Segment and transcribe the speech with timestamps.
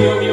[0.00, 0.29] Yo, yo,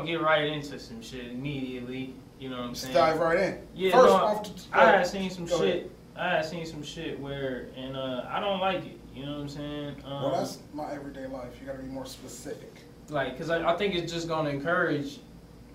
[0.00, 2.14] gonna get right into some shit immediately.
[2.38, 2.94] You know what I'm Just saying?
[2.94, 3.58] dive right in.
[3.74, 5.60] Yeah, First no, off, the, I had seen some shit.
[5.60, 5.90] ahead.
[6.16, 8.98] I had seen some shit where, and uh, I don't like it.
[9.14, 9.96] You know what I'm saying?
[10.06, 11.52] Um, Well, that's my everyday life.
[11.60, 12.72] You gotta be more specific.
[13.08, 15.18] like, cause I, I think it's just gonna encourage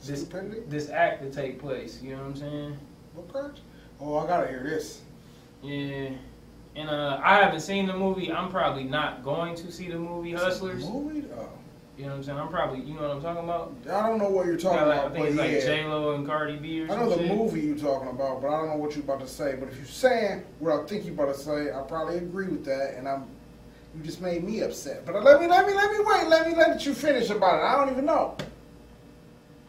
[0.03, 0.61] this Stupidity?
[0.67, 2.01] this act to take place.
[2.01, 2.77] You know what I'm saying?
[3.13, 3.59] What part?
[3.99, 5.01] Oh, I gotta hear this.
[5.61, 6.09] Yeah.
[6.75, 8.31] And uh, I haven't seen the movie.
[8.31, 10.83] I'm probably not going to see the movie Hustlers.
[10.89, 11.25] Movie?
[11.37, 11.47] Oh.
[11.97, 12.37] You know what I'm saying?
[12.37, 13.73] I'm probably, you know what I'm talking about?
[13.89, 15.59] I don't know what you're talking Yeah, like, I think but it's like yeah.
[15.65, 18.57] J Lo and Cardi B or I know the movie you're talking about, but I
[18.59, 19.55] don't know what you're about to say.
[19.57, 22.65] But if you're saying what I think you're about to say, I probably agree with
[22.65, 23.25] that, and I'm.
[23.95, 25.05] You just made me upset.
[25.05, 26.27] But let me, let me, let me wait.
[26.27, 27.63] Let me let you finish about it.
[27.63, 28.35] I don't even know.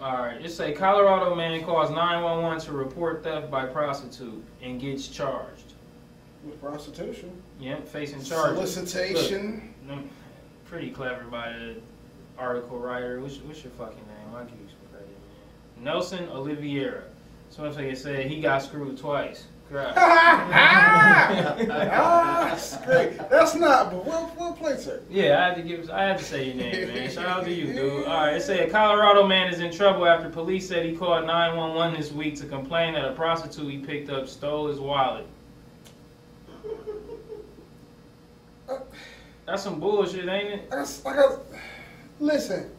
[0.00, 5.06] All right, it say Colorado man calls 911 to report theft by prostitute and gets
[5.06, 5.74] charged.
[6.44, 7.30] With prostitution,
[7.60, 8.74] Yep, facing charges.
[8.74, 9.72] solicitation.
[9.88, 10.08] Mm,
[10.64, 11.76] Pretty clever by the
[12.38, 13.20] article writer.
[13.20, 14.34] What's, what's your fucking name?
[14.34, 15.84] I'll give you some credit, man.
[15.84, 17.04] Nelson Oliveira.
[17.50, 19.44] So I'm saying it said he got screwed twice.
[19.68, 19.94] Crap.
[19.96, 21.54] ah,
[22.48, 23.18] that's great.
[23.30, 23.90] That's not.
[23.90, 25.02] But we'll place it?
[25.10, 25.90] Yeah, I had to give.
[25.90, 27.10] I had to say your name, man.
[27.10, 28.04] Shout out to you, dude.
[28.08, 31.26] All right, it said a Colorado man is in trouble after police said he called
[31.26, 35.26] 911 this week to complain that a prostitute he picked up stole his wallet.
[39.46, 40.70] That's some bullshit, ain't it?
[40.70, 41.40] That's like a.
[42.18, 42.70] Listen,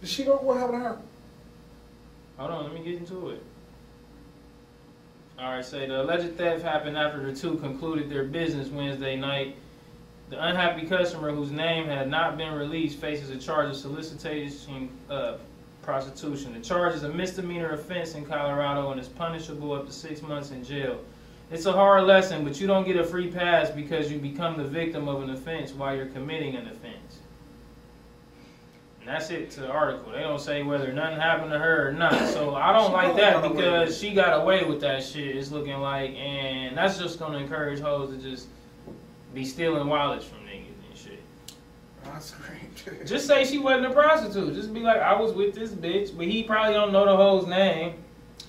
[0.00, 0.36] did she go?
[0.36, 0.98] What happened to her?
[2.38, 3.42] Hold on, let me get into it.
[5.38, 9.56] All right, say the alleged theft happened after the two concluded their business Wednesday night.
[10.28, 15.38] The unhappy customer, whose name had not been released, faces a charge of solicitation uh,
[15.82, 16.54] prostitution.
[16.54, 20.50] The charge is a misdemeanor offense in Colorado and is punishable up to six months
[20.50, 21.00] in jail.
[21.50, 24.64] It's a hard lesson, but you don't get a free pass because you become the
[24.64, 26.99] victim of an offense while you're committing an offense.
[29.00, 30.12] And that's it to the article.
[30.12, 32.28] They don't say whether nothing happened to her or not.
[32.28, 35.02] So I don't She like that got away with because she got away with that
[35.02, 35.36] shit.
[35.36, 38.48] It's looking like, and that's just gonna encourage hoes to just
[39.34, 41.22] be stealing wallets from niggas and shit.
[42.04, 43.06] That's great.
[43.06, 44.54] Just say she wasn't a prostitute.
[44.54, 47.46] Just be like, I was with this bitch, but he probably don't know the hoe's
[47.46, 47.94] name.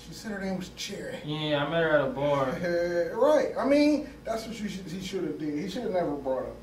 [0.07, 1.17] She said her name was Cherry.
[1.25, 2.57] Yeah, I met her at a bar.
[3.13, 3.53] Right.
[3.57, 5.59] I mean, that's what should, he should have did.
[5.59, 6.61] He should have never brought up.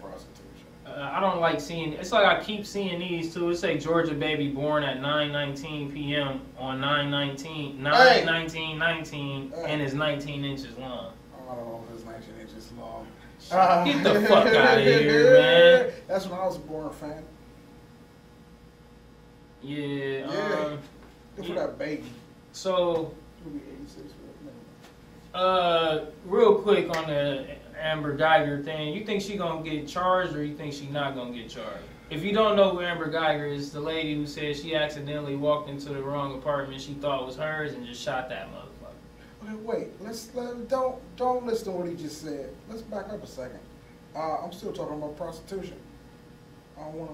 [0.96, 1.92] Uh, I don't like seeing.
[1.92, 3.50] It's like I keep seeing these too.
[3.50, 6.40] It say Georgia baby born at 9:19 p.m.
[6.58, 9.64] on 9:19 9 19 19 Hey.
[9.66, 11.12] and is 19 inches long.
[11.50, 13.06] I don't know if it's 19 inches long.
[13.84, 15.92] Get the fuck outta here, man.
[16.08, 17.22] That's when I was a born fan.
[19.62, 19.86] Yeah.
[20.30, 20.54] Yeah.
[20.64, 20.78] Um,
[21.36, 21.58] Good for Yeah.
[21.60, 22.04] that baby.
[22.52, 24.12] so, He'll be 86.
[25.32, 27.46] but uh, real quick on the
[27.80, 31.32] Amber Guyger thing, you think she gonna get charged or you think she not gonna
[31.32, 31.84] get charged?
[32.10, 35.68] If you don't know who Amber Guyger is, the lady who said she accidentally walked
[35.68, 39.44] into the wrong apartment she thought was hers and just shot that motherfucker.
[39.44, 39.88] Okay, wait.
[40.00, 42.50] Let's let, don't don't listen to what he just said.
[42.68, 43.60] Let's back up a second.
[44.16, 45.76] Uh, I'm still talking about prostitution.
[46.78, 47.12] I wanna.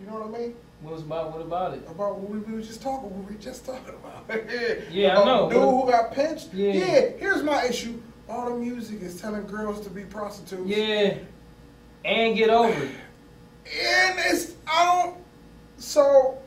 [0.00, 0.54] You know what I mean?
[0.82, 1.32] What was about?
[1.32, 1.82] What about it?
[1.88, 3.10] About what we, we were just talking.
[3.10, 4.24] What we were just talking about.
[4.90, 5.48] Yeah, I know.
[5.48, 6.52] the Dude who got pinched.
[6.54, 7.10] Yeah.
[7.18, 8.00] Here's my issue.
[8.30, 10.62] All the music is telling girls to be prostitutes.
[10.66, 11.14] Yeah,
[12.04, 12.90] and get over it.
[13.66, 15.16] And it's I don't.
[15.78, 16.38] So.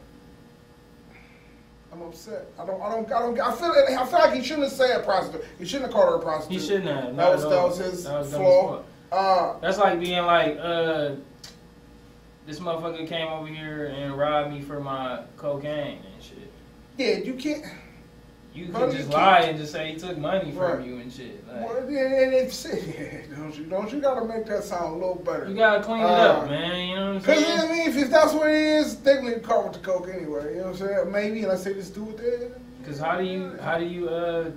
[1.91, 2.47] I'm upset.
[2.57, 2.81] I don't.
[2.81, 3.12] I don't.
[3.12, 3.39] I don't.
[3.39, 3.71] I feel.
[4.00, 5.45] I feel like he shouldn't have said prostitute.
[5.59, 6.62] He shouldn't have called her a prostitute.
[6.62, 7.15] He shouldn't have.
[7.15, 8.83] That was that was his That was flaw.
[9.12, 11.12] Uh, That's like being like, uh,
[12.47, 16.51] this motherfucker came over here and robbed me for my cocaine and shit.
[16.97, 17.63] yeah, you can't.
[18.53, 20.85] You could just lie and just say he took money from Right.
[20.85, 21.44] you and shit.
[21.47, 23.63] Like, Well, and it's, yeah, don't you?
[23.65, 25.47] Don't you gotta make that sound a little better?
[25.50, 26.89] you gotta clean it Uh, up, man.
[26.89, 27.44] You know what I'm saying?
[27.45, 27.63] Cause?
[27.63, 30.07] I mean, if, if that's what it is, they gonna get caught with the coke
[30.07, 30.51] anyway.
[30.55, 31.11] You know what I'm saying?
[31.11, 32.51] Maybe, I say this dude there.
[32.79, 34.51] Because how do you how do you uh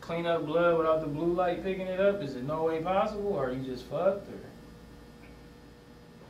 [0.00, 2.22] clean up blood without the blue light picking it up?
[2.22, 4.28] Is it no way possible, or are you just fucked?
[4.28, 4.38] Or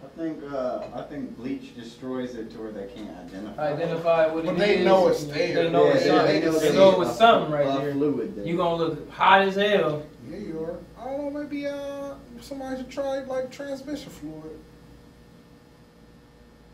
[0.04, 3.72] I think uh, I think bleach destroys it to where they can't identify.
[3.72, 4.84] Identify what But it they is.
[4.84, 5.54] know it's there.
[5.64, 6.40] They know Yeah, it's yeah, something.
[6.40, 7.92] they know They it's know it's something right a there.
[7.92, 8.44] Fluid there.
[8.46, 10.02] You gonna look hot as hell.
[10.28, 10.78] Yeah, you are.
[11.02, 11.40] I don't know.
[11.42, 14.58] Maybe uh, somebody should try like transmission fluid,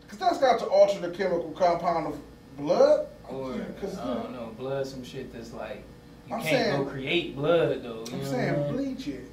[0.03, 2.19] because that's got to alter the chemical compound of
[2.57, 3.07] blood.
[3.29, 5.83] Or Because I don't know, blood, some shit that's like
[6.27, 8.03] you I'm can't saying- go create blood though.
[8.07, 8.93] You I'm know saying what I mean?
[8.95, 9.23] bleach it,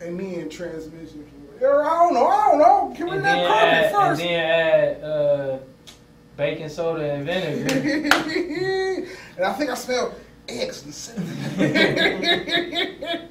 [0.00, 1.51] and then transmission fluid.
[1.70, 2.26] I don't know.
[2.26, 2.94] I don't know.
[2.96, 4.20] Give me And that carpet add, and first.
[4.20, 5.58] then add uh,
[6.36, 7.74] baking soda and vinegar.
[9.36, 10.14] and I think I smell
[10.48, 11.28] eggs and cinnamon.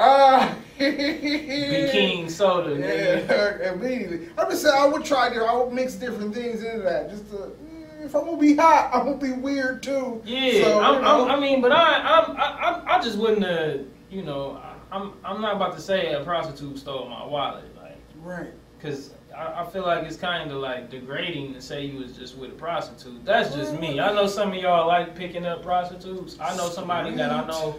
[0.00, 2.76] Ah, Baking soda.
[2.78, 4.28] Yeah, immediately.
[4.38, 5.40] I'm just saying I would try to.
[5.44, 7.10] I would mix different things into that.
[7.10, 10.22] Just to, mm, if I'm gonna be hot, I'm gonna be weird too.
[10.24, 11.24] Yeah, So, I'm, you know.
[11.28, 15.12] I'm, I mean, but I, I'm, I, I, I just wouldn't have, you know, I'm,
[15.24, 18.52] I'm not about to say a prostitute stole my wallet, like, right.
[18.80, 22.36] cause I, I feel like it's kind of like degrading to say you was just
[22.36, 23.24] with a prostitute.
[23.24, 24.00] That's just me.
[24.00, 26.38] I know some of y'all like picking up prostitutes.
[26.40, 27.76] I know somebody that I know,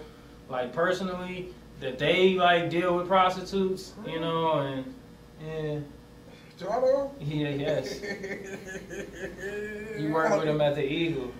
[0.47, 4.93] like personally, that they like deal with prostitutes, you know, and
[5.41, 5.79] yeah,
[6.59, 7.13] know?
[7.19, 8.01] yeah, yes.
[9.99, 11.33] You work with them at the Eagle.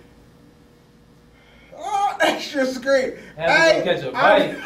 [1.80, 3.16] Oh, that's just great.
[3.36, 3.42] Go
[3.84, 4.56] catch a bite.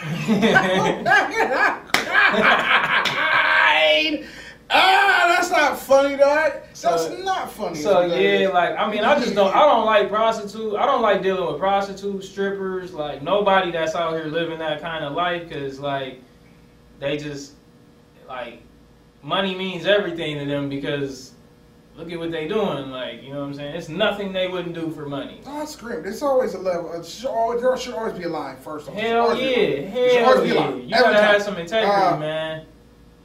[3.16, 4.24] I-
[4.70, 6.52] ah, that's not funny, dog.
[6.52, 7.76] That's So- not funny.
[7.76, 9.54] So yeah, like I mean, I just don't.
[9.54, 10.74] I don't like prostitute.
[10.74, 15.04] I don't like dealing with prostitutes, strippers, like nobody that's out here living that kind
[15.04, 16.20] of life, cause like
[16.98, 17.52] they just
[18.28, 18.60] like
[19.22, 21.33] money means everything to them because
[21.96, 22.90] look at what they doing.
[22.90, 23.74] Like you know what I'm saying?
[23.76, 25.40] It's nothing they wouldn't do for money.
[25.44, 25.76] No, it's.
[25.76, 26.92] There's always a level.
[26.92, 28.88] It should there should always be a line first.
[28.88, 29.94] Hell always be a yeah, line.
[29.94, 30.74] There should hell yeah.
[30.76, 32.66] You gotta have some integrity, Uh, man.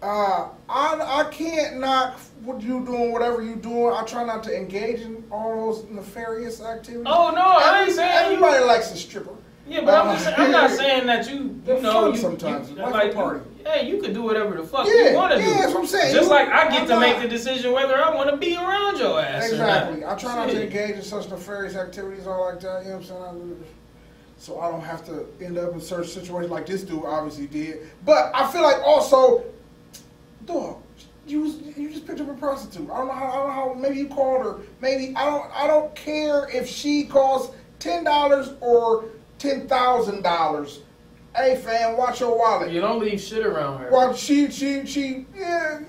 [0.01, 3.93] Uh, I, I can't knock what you doing, whatever you doing.
[3.93, 7.03] I try not to engage in all those nefarious activities.
[7.05, 8.37] Oh no, I ain't Every- saying you.
[8.37, 9.35] everybody likes a stripper.
[9.69, 12.69] Yeah, but I'm, um, just, I'm not saying that you, you know, you, sometimes.
[12.71, 13.41] you, It's like party.
[13.65, 15.43] hey, you could do whatever the fuck Yeah, you want to do.
[15.43, 16.13] yeah, that's what I'm saying.
[16.15, 18.37] Just You- like I get I'm to not- make the decision whether I want to
[18.37, 19.49] be around your ass.
[19.51, 20.03] Exactly.
[20.03, 22.83] Or I try not to engage in such nefarious activities, all like that.
[22.83, 23.63] You know what I'm saying?
[24.37, 27.89] So I don't have to end up in certain situations like this dude obviously did.
[28.05, 29.43] But I feel like also,
[30.45, 30.77] dog,
[31.27, 32.89] you was, you just picked up a prostitute.
[32.89, 33.25] I don't know how.
[33.27, 33.73] I don't know how.
[33.75, 34.55] Maybe you called her.
[34.81, 35.51] Maybe I don't.
[35.53, 39.05] I don't care if she costs ten dollars or
[39.39, 40.81] ten thousand dollars.
[41.35, 42.71] Hey, fam, watch your wallet.
[42.71, 43.89] You don't leave shit around her.
[43.91, 45.79] Watch she she she yeah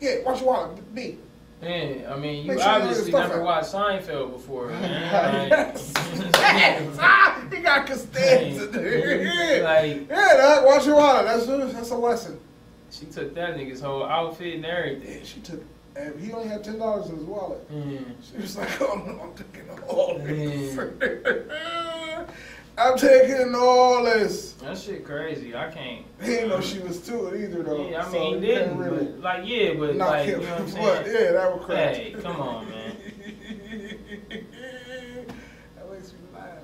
[0.00, 0.22] yeah.
[0.24, 0.94] Watch your wallet.
[0.94, 1.18] B.
[1.60, 3.72] Man, I mean, you sure obviously never stuff watched
[4.08, 5.50] Seinfeld before, man.
[5.50, 5.92] yes.
[6.34, 6.96] yes.
[6.98, 8.70] Ah, he got Costanza.
[8.72, 11.26] Yeah, like, yeah that, watch your wallet.
[11.26, 12.40] That's a, that's a lesson.
[12.90, 15.18] she took that nigga's whole outfit and everything.
[15.18, 15.62] Yeah, she took.
[15.96, 17.70] And he only had ten dollars in his wallet.
[17.70, 18.04] Mm.
[18.22, 20.76] She was like, "Oh no, I'm taking all this.
[21.02, 22.24] Yeah.
[22.78, 25.54] I'm taking all this." That shit crazy.
[25.54, 26.04] I can't.
[26.20, 27.88] He didn't know she was to it either, though.
[27.88, 28.78] Yeah, I so mean, he didn't.
[28.78, 32.02] But, like, yeah, but like, you know what I'm But, yeah, that was crazy.
[32.02, 32.96] Hey, come on, man.
[35.76, 36.58] that makes me laugh.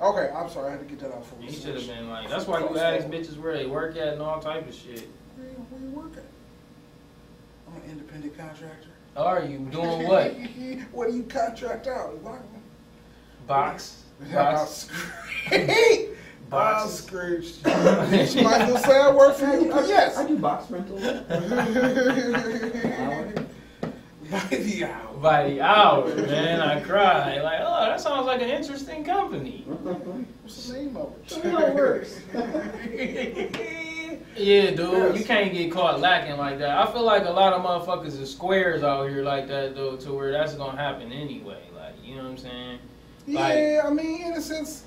[0.00, 0.68] Okay, I'm sorry.
[0.68, 1.52] I had to get that out for You me.
[1.54, 2.28] should have been like.
[2.28, 5.08] That's why you ask bitches where they work at and all type of shit.
[5.36, 6.24] Where, where you work at?
[7.68, 8.88] I'm an independent contractor.
[9.16, 10.32] Are you doing what?
[10.92, 12.18] what do you contract out?
[13.46, 14.03] Box.
[14.34, 14.70] I'll Box.
[14.70, 16.08] screech.
[16.52, 17.04] I'll Boxes.
[17.04, 18.28] screech.
[18.30, 19.72] She might as say I work for you.
[19.72, 20.16] Uh, yes.
[20.16, 21.02] I do box rentals.
[24.30, 25.14] By the hour.
[25.20, 27.40] By the hour, man, I cry.
[27.40, 29.64] Like, oh, that sounds like an interesting company.
[29.66, 31.28] What's the name of it?
[31.28, 32.20] Tell me how it works.
[34.36, 35.18] Yeah, dude, Yes.
[35.18, 36.76] you can't get caught lacking like that.
[36.76, 40.12] I feel like a lot of motherfuckers is squares out here like that, though, to
[40.12, 41.62] where that's gonna happen anyway.
[41.76, 42.78] Like, you know what I'm saying?
[43.26, 44.84] Like- yeah, I mean, in a sense,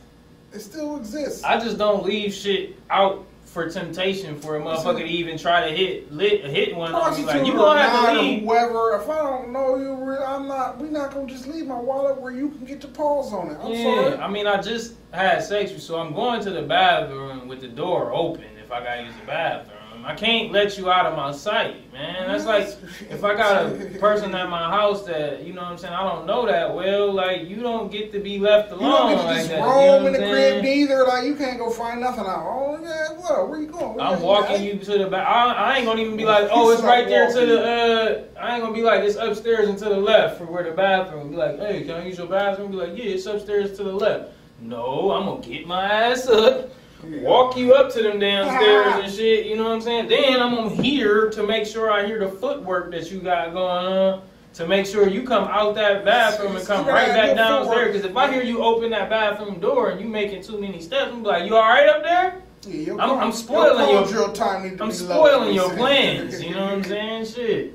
[0.54, 1.44] it still exists.
[1.44, 5.76] I just don't leave shit out for temptation for a motherfucker to even try to
[5.76, 6.92] hit lit, hit one.
[6.92, 8.44] Prostitute Like, you gonna have to leave.
[8.44, 8.96] whoever.
[9.02, 10.78] If I don't know you, I'm not.
[10.78, 13.58] We're not gonna just leave my wallet where you can get your paws on it.
[13.62, 14.18] I'm yeah, sorry.
[14.18, 18.14] I mean, I just had sex, so I'm going to the bathroom with the door
[18.14, 19.77] open if I gotta use the bathroom.
[20.08, 22.30] I can't let you out of my sight, man.
[22.30, 22.70] That's like
[23.10, 26.02] if I got a person at my house that you know what I'm saying, I
[26.02, 27.12] don't know that well.
[27.12, 28.86] Like you don't get to be left alone.
[28.86, 29.64] You don't get to like just that.
[29.66, 31.04] roam you know in the crib either.
[31.04, 32.46] Like you can't go find nothing out.
[32.48, 33.50] Oh yeah, what?
[33.50, 33.96] Where you going?
[33.96, 35.28] Where I'm walking you to the back.
[35.28, 37.62] I, I ain't gonna even be like, oh, it's right there to the.
[37.62, 40.72] uh I ain't gonna be like, it's upstairs and to the left for where the
[40.72, 41.32] bathroom.
[41.32, 42.72] Be like, hey, can I use your bathroom?
[42.72, 44.32] Be like, yeah, it's upstairs to the left.
[44.62, 46.72] No, I'm gonna get my ass up.
[47.04, 49.46] Walk you up to them downstairs and shit.
[49.46, 50.08] You know what I'm saying?
[50.10, 53.86] Then I'm on here to make sure I hear the footwork that you got going
[53.86, 54.22] on.
[54.56, 57.94] To make sure you come out that bathroom and come right back downstairs.
[57.94, 61.12] Because if I hear you open that bathroom door and you making too many steps,
[61.14, 62.42] I'm like, you all right up there?
[62.68, 66.44] Yeah, I'm- I'm spoiling your drill time need to I'm spoiling your plans.
[66.44, 67.26] You know what I'm saying?
[67.26, 67.74] Shit.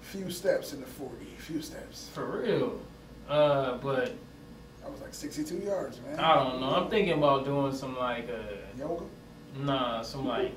[0.00, 1.26] Few steps in the forty.
[1.38, 2.08] Few steps.
[2.12, 2.80] For real.
[3.28, 4.12] Uh, but
[4.84, 6.18] I was like sixty-two yards, man.
[6.18, 6.74] I don't know.
[6.74, 9.04] I'm thinking about doing some like uh yoga.
[9.60, 10.52] nah, some like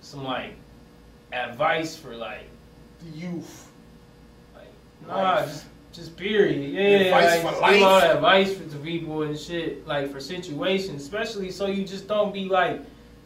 [0.00, 0.54] some like
[1.32, 2.48] advice for like
[3.02, 3.68] The youth.
[4.54, 4.66] like
[5.06, 5.46] nah, Life.
[5.48, 6.72] just just period.
[6.72, 8.02] Yeah, Advice like for just give all life.
[8.02, 12.32] that advice for the people and shit, like for situations, especially so you just don't
[12.34, 12.80] be like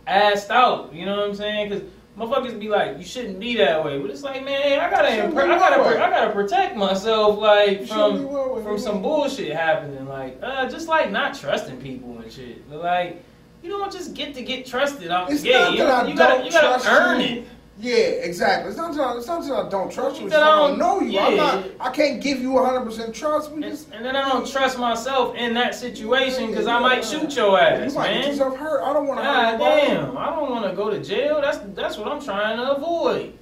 [0.07, 0.93] assed out.
[0.93, 1.71] You know what I'm saying?
[1.71, 1.85] Because
[2.19, 5.31] motherfuckers be like, you shouldn't be that way, but it's like, man, I gotta, I
[5.59, 5.97] gotta, way.
[5.97, 10.69] I gotta protect myself, like You shouldn't be from from some bullshit happening, like uh,
[10.69, 12.69] just like not trusting people and shit.
[12.69, 13.25] But like,
[13.63, 16.17] you don't just get to get trusted out It's the not You, that I you
[16.17, 17.27] gotta, don't you gotta trust earn you.
[17.27, 17.45] it.
[17.81, 18.71] Yeah, exactly.
[18.71, 20.27] It's not that I, it's not that I don't trust you.
[20.27, 21.19] It's That I I don't know you.
[21.21, 21.65] I'm not.
[21.79, 23.53] I can't give you 100 percent trust.
[23.53, 23.93] And, just.
[23.93, 27.93] and then I don't trust myself in that situation because I might shoot your ass,
[27.93, 28.83] You might get yourself hurt.
[28.83, 31.41] I don't want to God damn, I don't want to go to jail.
[31.41, 33.39] That's that's what I'm trying to avoid.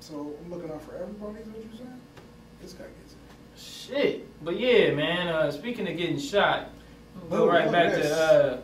[0.00, 1.40] So I'm looking out for everybody.
[1.40, 2.00] Is what you saying?
[2.60, 3.96] This guy gets it.
[3.96, 5.28] Shit, but yeah, man.
[5.28, 6.70] Uh, speaking of getting shot,
[7.30, 8.58] we'll go right back at to uh,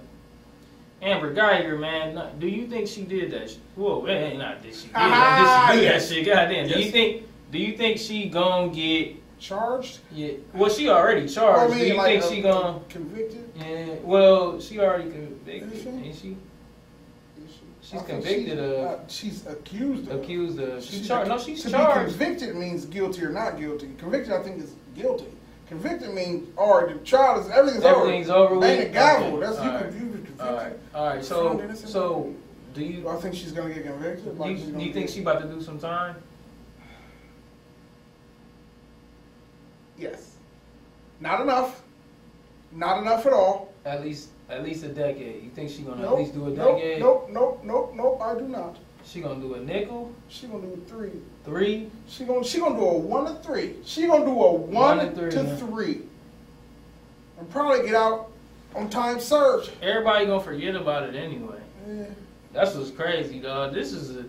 [1.03, 2.39] Amber Guyger, man.
[2.39, 3.51] Do you think she did that?
[3.51, 3.59] Shit?
[3.75, 5.75] Whoa, it ain't not did she did, Ah, that.
[5.75, 6.09] did she do yes.
[6.09, 6.27] that shit?
[6.27, 6.69] Goddamn.
[6.69, 7.23] Do you think?
[7.51, 9.17] Do you think she gon' get?
[9.41, 9.99] Charged?
[10.13, 10.35] Yeah.
[10.55, 11.75] Well, she already charged.
[11.75, 13.51] I do you like, think uh, she gon' convicted?
[13.57, 13.87] Yeah.
[14.05, 15.89] Well, she already convicted, Is she?
[15.89, 16.11] ain't she?
[17.45, 17.61] Is she?
[17.83, 20.21] She's I convicted she's, of- uh, she's accused of.
[20.23, 20.85] Accused of.
[20.85, 21.29] She's She's charged.
[21.29, 22.17] No, ac- she's to charged.
[22.17, 23.91] be convicted means guilty or not guilty.
[23.99, 25.27] Convicted, I think, is guilty.
[25.73, 28.61] Convicted means, all right, the trial is everything's, Everything's over with.
[28.61, 29.39] Bang the gavel.
[29.41, 29.83] That's you all right.
[29.85, 30.95] confused with All right, convicted.
[30.95, 31.25] all right.
[31.25, 32.35] So, so
[32.75, 34.37] do you I think she's gonna get convicted?
[34.39, 36.17] do you, do you think get- she about to do some time?
[39.97, 40.33] Yes.
[41.21, 41.83] Not enough.
[42.73, 43.73] Not enough at all.
[43.87, 45.43] At least, at least a decade.
[45.43, 47.01] You think she's gonna Nope, at least do a nope, decade?
[47.01, 48.21] Nope, nope, nope, nope.
[48.21, 48.77] I do not.
[49.05, 51.11] She gonna do a nickel, She gonna do a three.
[51.45, 51.91] three.
[52.09, 53.75] She gonna she gonna do a one to three.
[53.85, 56.03] She gonna do a one, One to three, to three,
[57.39, 58.31] and probably get out
[58.75, 59.71] on time served.
[59.83, 61.59] Everybody gonna forget about it anyway.
[61.89, 62.05] Yeah.
[62.53, 63.75] That's what's crazy, dog.
[63.75, 64.25] This is a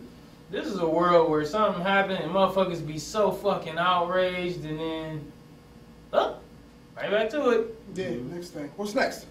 [0.52, 5.32] this is a world where something happened and motherfuckers be so fucking outraged and then,
[6.14, 6.38] oh,
[6.96, 7.76] right back to it.
[7.96, 8.12] Yeah.
[8.34, 8.70] Next thing.
[8.76, 9.26] What's next?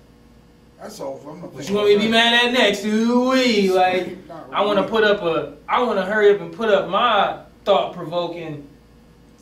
[0.83, 0.99] That's.
[1.01, 2.85] I'm not What you want me to be mad at next?
[2.85, 4.19] Ooh wee, like.
[4.51, 5.55] I want to put up a.
[5.69, 8.69] I want to hurry up and put up my thought-provoking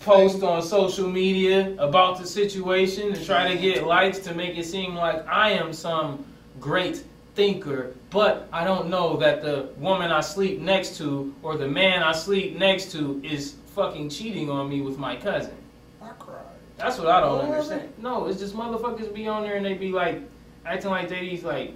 [0.00, 4.64] post on social media about the situation and try to get likes to make it
[4.64, 6.25] seem like I am some
[6.59, 7.04] great
[7.35, 12.02] thinker, but I don't know that the woman I sleep next to or the man
[12.02, 15.54] I sleep next to is fucking cheating on me with my cousin.
[16.02, 16.44] I cried.
[16.76, 17.92] That's what I don't understand.
[17.99, 20.23] No, it's just motherfuckers be on there and they be like
[20.67, 21.73] acting like they these like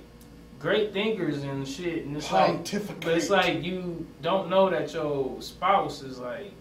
[0.59, 2.65] great thinkers and shit, and it's like.
[3.01, 6.53] But it's like you don't know that your spouse is like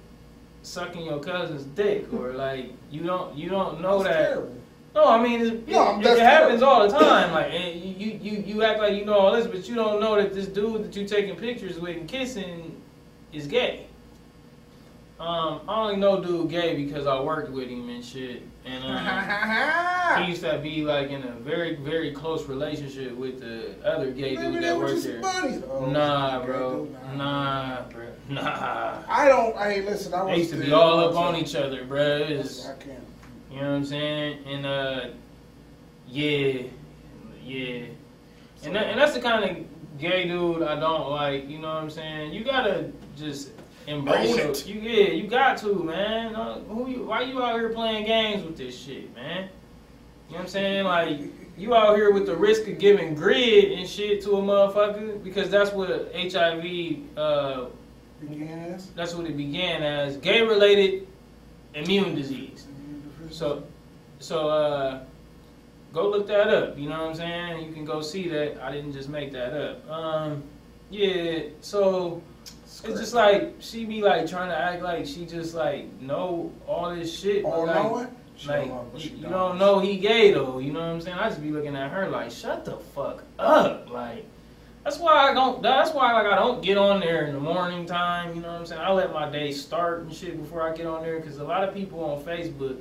[0.63, 4.27] sucking your cousin's dick, or like you don't you don't know That's that.
[4.29, 4.55] terrible.
[4.95, 6.65] No, I mean it, No, it, it happens terrible.
[6.65, 7.31] all the time.
[7.31, 10.15] Like and you, you you act like you know all this, but you don't know
[10.15, 12.79] that this dude that you're taking pictures with and kissing
[13.31, 13.87] is gay.
[15.23, 18.83] Um, I only know dude gay because I worked with him and shit, and
[20.17, 24.11] um, he used to be like in a very very close relationship with the other
[24.11, 25.21] gay Maybe dude that worked there.
[25.71, 26.85] Oh, Nah, bro.
[26.87, 28.05] dude, Nah, bro.
[28.27, 29.03] Nah.
[29.07, 29.55] I don't.
[29.55, 30.13] Hey, listen.
[30.13, 32.23] I was They used to be all up on each other, bro.
[32.23, 32.43] I can't.
[33.49, 34.39] you know what I'm saying?
[34.45, 35.05] And uh,
[36.09, 36.63] yeah,
[37.45, 37.85] yeah.
[38.65, 41.47] And that, and that's the kind of gay dude I don't like.
[41.49, 42.33] You know what I'm saying?
[42.33, 43.51] You gotta just
[43.87, 44.67] embrace Own it.
[44.67, 44.79] you.
[44.81, 46.35] Yeah, you got to, man.
[46.35, 47.03] Uh, who you?
[47.05, 49.49] Why you out here playing games with this shit, man?
[50.27, 50.85] You know what I'm saying?
[50.85, 51.19] Like
[51.57, 55.49] you out here with the risk of giving GRID and shit to a motherfucker because
[55.49, 57.17] that's what HIV.
[57.17, 57.65] Uh,
[58.21, 58.89] Began as.
[58.91, 61.07] that's what it began as gay-related
[61.73, 62.67] immune disease.
[63.31, 63.63] So,
[64.19, 65.03] so uh,
[65.91, 66.77] go look that up.
[66.77, 67.65] You know what I'm saying?
[67.65, 68.61] You can go see that.
[68.61, 69.89] I didn't just make that up.
[69.89, 70.43] Um,
[70.89, 71.43] yeah.
[71.59, 72.21] So
[72.83, 76.93] it's just like she be like trying to act like she just like know all
[76.95, 77.43] this shit.
[77.43, 78.07] but, all like, knowing.
[78.35, 80.59] She like don't know, you, you don't know he gay though.
[80.59, 81.17] You know what I'm saying?
[81.17, 83.89] I just be looking at her like, shut the fuck up.
[83.89, 84.25] Like
[84.83, 85.61] that's why I don't.
[85.61, 88.35] That's why like I don't get on there in the morning time.
[88.35, 88.81] You know what I'm saying?
[88.81, 91.63] I let my day start and shit before I get on there because a lot
[91.63, 92.77] of people on Facebook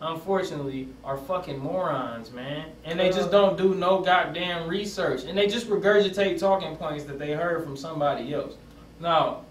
[0.00, 2.70] unfortunately, are fucking morons, man.
[2.84, 3.30] And they just uh.
[3.30, 5.24] don't do no goddamn research.
[5.24, 8.54] And they just regurgitate talking points that they heard from somebody else.
[9.00, 9.42] Now,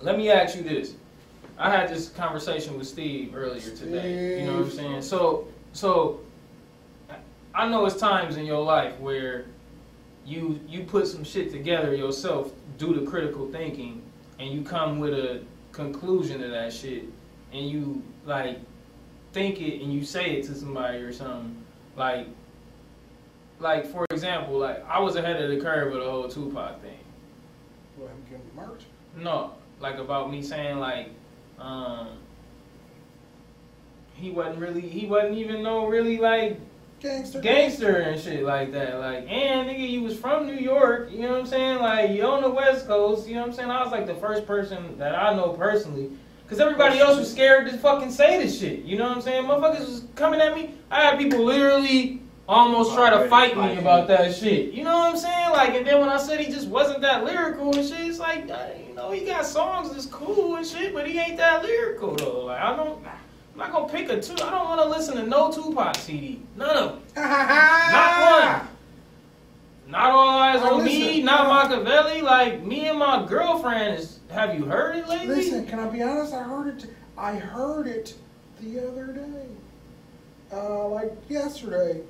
[0.00, 0.94] let me ask you this.
[1.58, 4.40] I had this conversation with Steve earlier today.
[4.40, 5.02] You know what I'm saying?
[5.02, 6.20] So, so
[7.54, 9.46] I know it's times in your life where
[10.24, 14.02] you you put some shit together yourself due to critical thinking,
[14.38, 17.04] and you come with a conclusion to that shit,
[17.52, 18.58] and you like
[19.32, 21.64] think it and you say it to somebody or something
[21.96, 22.26] like
[23.58, 26.98] like for example like I was ahead of the curve with the whole Tupac thing.
[27.98, 28.82] Well, him getting merch.
[29.16, 31.10] No, like about me saying like,
[31.58, 32.08] um,
[34.14, 36.60] he wasn't really, he wasn't even no really like
[37.00, 37.40] Gangster.
[37.40, 38.98] gangster and shit like that.
[38.98, 41.78] Like, and nigga, you was from New York, you know what I'm saying?
[41.78, 43.70] Like, you on the West Coast, you know what I'm saying?
[43.70, 46.10] I was like the first person that I know personally.
[46.48, 48.80] Cause everybody else was scared to fucking say this shit.
[48.80, 49.44] You know what I'm saying?
[49.44, 50.70] Motherfuckers was coming at me.
[50.90, 54.72] I had people literally almost try to fight me about that shit.
[54.72, 55.50] You know what I'm saying?
[55.50, 58.50] Like, and then when I said he just wasn't that lyrical and shit, it's like,
[58.50, 62.16] uh, you know, he got songs that's cool and shit, but he ain't that lyrical
[62.16, 62.46] though.
[62.46, 64.32] Like, I don't, I'm not gonna pick a two.
[64.34, 66.40] I don't want to listen to no Tupac CD.
[66.56, 67.02] None of them.
[67.16, 68.68] Not one.
[69.88, 71.22] Not all eyes on me.
[71.22, 72.22] Not uh, Makaveli.
[72.22, 74.20] Like me and my girlfriend is.
[74.30, 75.28] Have you heard it lately?
[75.28, 76.34] Listen, can I be honest?
[76.34, 76.90] I heard it.
[77.16, 78.14] I heard it
[78.60, 79.46] the other day.
[80.52, 82.02] Uh, like yesterday.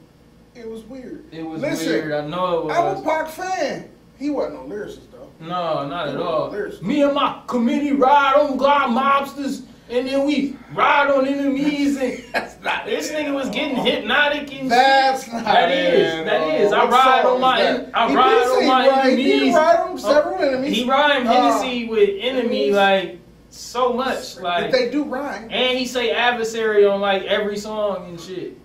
[0.59, 1.25] It was weird.
[1.33, 2.13] It was Listen, weird.
[2.13, 2.77] I know it was.
[2.77, 3.89] I'm a Pac fan.
[4.19, 5.29] He wasn't no lyricist though.
[5.41, 6.51] No, not at all.
[6.51, 11.97] There's- Me and my committee ride on God mobsters, and then we ride on enemies,
[11.97, 14.69] and That's not this nigga was getting hypnotic and shit.
[14.71, 15.33] That's shit.
[15.35, 16.51] not That it, is, that no.
[16.57, 16.73] is.
[16.73, 17.91] I What ride on my, en- that?
[17.97, 19.53] I He ride on my he ride- He enemies.
[19.53, 20.77] did ride on several enemies.
[20.77, 23.19] He rhymed Uh, Hennessy with enemy like
[23.51, 25.49] so much, But like, they do rhyme.
[25.51, 28.59] and he say adversary on like every song and shit.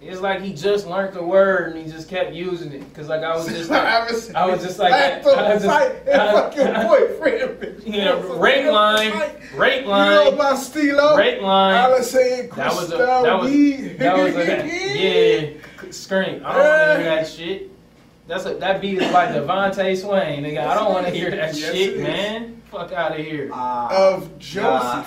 [0.00, 2.94] It's like he just learned the word and he just kept using it.
[2.94, 5.76] Cause like I was just like, I was just like- Back I was the just-
[6.04, 7.82] fight I- fuck your I- boyfriend, bitch.
[7.86, 9.12] yeah, rape line,
[9.56, 11.16] rape You know line, about Stilo?
[11.16, 11.74] rape line.
[11.76, 13.50] Alice saying That was a that was
[13.98, 14.66] that was a
[14.98, 16.42] yeah scream.
[16.44, 17.70] I don't want to hear that shit.
[18.28, 20.66] That's a, that beat is like DeVante Swing, nigga.
[20.66, 22.60] I don't want to hear that Yes, shit, man.
[22.70, 23.48] Fuck out of here.
[23.52, 25.04] Ah, Of Jodeci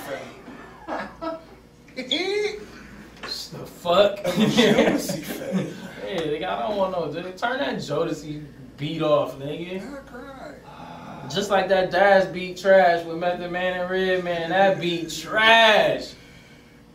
[3.52, 3.62] fame.
[3.62, 4.18] the fuck.
[4.20, 5.74] Jodeci fame.
[6.02, 7.12] Hey, nigga, I don't want no.
[7.12, 7.38] dude.
[7.38, 8.44] Turn that Jodeci
[8.78, 9.82] beat off, nigga.
[9.82, 10.56] I cried.
[11.30, 14.50] Just like that Daz beat trash with Method Man and Redman.
[14.50, 16.14] That beat trash.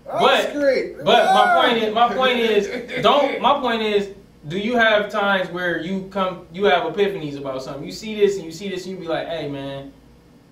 [0.04, 0.96] That But- great.
[0.98, 1.62] But my ah!
[1.62, 3.40] point is, my point is, don't.
[3.40, 4.10] My point is,
[4.48, 7.84] do you have times where you come, you have epiphanies about something?
[7.84, 9.92] You see this and you see this, and you be like, hey man,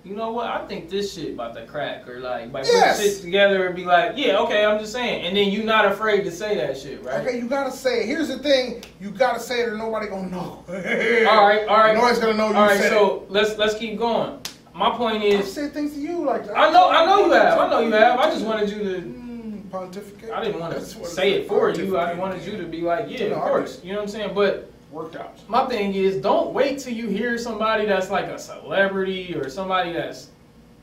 [0.04, 0.46] you know what?
[0.46, 2.98] I think this shit about to crack, or like, by Yes.
[2.98, 5.84] put shit together and be like, yeah, okay, I'm just saying, and then you're not
[5.86, 7.20] afraid to say that shit, right?
[7.26, 8.06] Okay, you gotta say it.
[8.06, 10.64] Here's the thing: you gotta say it, or nobody gonna know.
[10.68, 11.94] All right, all right.
[11.94, 14.38] Nobody's gonna know you All right, so let's let's keep going.
[14.74, 15.34] My point it.
[15.38, 16.56] I've is, said things to you like that.
[16.56, 18.18] I know, I know you have, I know you have.
[18.18, 20.30] I just wanted you to Mm, pontificate.
[20.30, 21.96] I didn't want to say it for you.
[21.98, 23.80] I wanted you to be like, yeah, of course.
[23.84, 24.34] You know what I'm saying?
[24.34, 25.36] But worked out.
[25.48, 29.92] my thing is, don't wait till you hear somebody that's like a celebrity or somebody
[29.92, 30.28] that's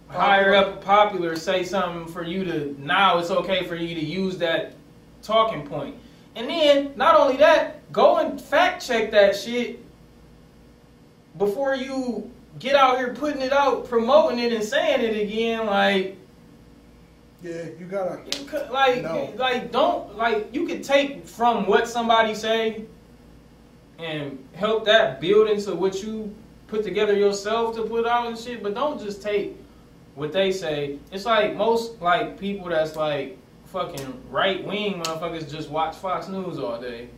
[0.08, 4.38] higher up popular say something for you to now it's okay for you to use
[4.40, 4.74] that
[5.22, 5.96] talking point.
[6.36, 9.80] And then not only that, go and fact check that shit
[11.38, 16.18] before you get out here putting it out, promoting it and saying it again like
[17.44, 18.22] Yeah, you gotta.
[18.38, 19.32] you could, like, No.
[19.38, 20.50] like, don't like.
[20.54, 22.84] You could take from what somebody say,
[24.00, 26.34] and help that build into what you
[26.68, 28.64] put together yourself to put out and shit.
[28.64, 29.58] But don't just take
[30.16, 30.98] what they say.
[31.12, 36.58] It's like most like people that's like fucking right wing motherfuckers just watch Fox News
[36.58, 37.10] all day.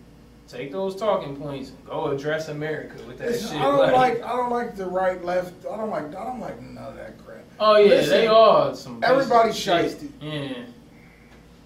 [0.47, 3.61] Take those talking points and go address America with that Listen, shit.
[3.61, 4.21] I don't like.
[4.21, 5.65] I don't like the right, left.
[5.65, 6.13] I don't like.
[6.13, 7.45] I don't like none of that crap.
[7.59, 8.99] oh yeah, Listen, they all some.
[9.01, 9.85] everybody's shit.
[9.97, 10.09] shiesty.
[10.19, 10.63] Yeah.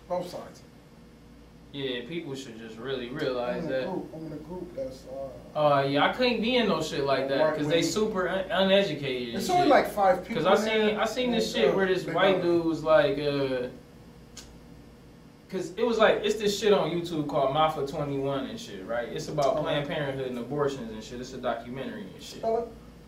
[0.08, 0.62] Both sides.
[1.76, 3.84] Yeah, people should just really I'm realize that.
[3.92, 4.10] group.
[4.16, 5.04] I'm in a group that's.
[5.54, 8.46] Uh, Uh, yeah, I couldn't be in no shit like that because they super un-
[8.50, 9.36] uneducated.
[9.36, 9.56] it's shit.
[9.58, 10.42] only like five people.
[10.42, 13.68] Cause I seen I seen this shit where this white dude was like, uh,
[15.50, 18.86] cause it was like it's this shit on YouTube called Maafa Twenty One and shit,
[18.86, 19.10] right?
[19.10, 19.58] It's about.
[19.58, 21.20] Planned Parenthood and abortions and shit.
[21.20, 22.42] It's a documentary and shit.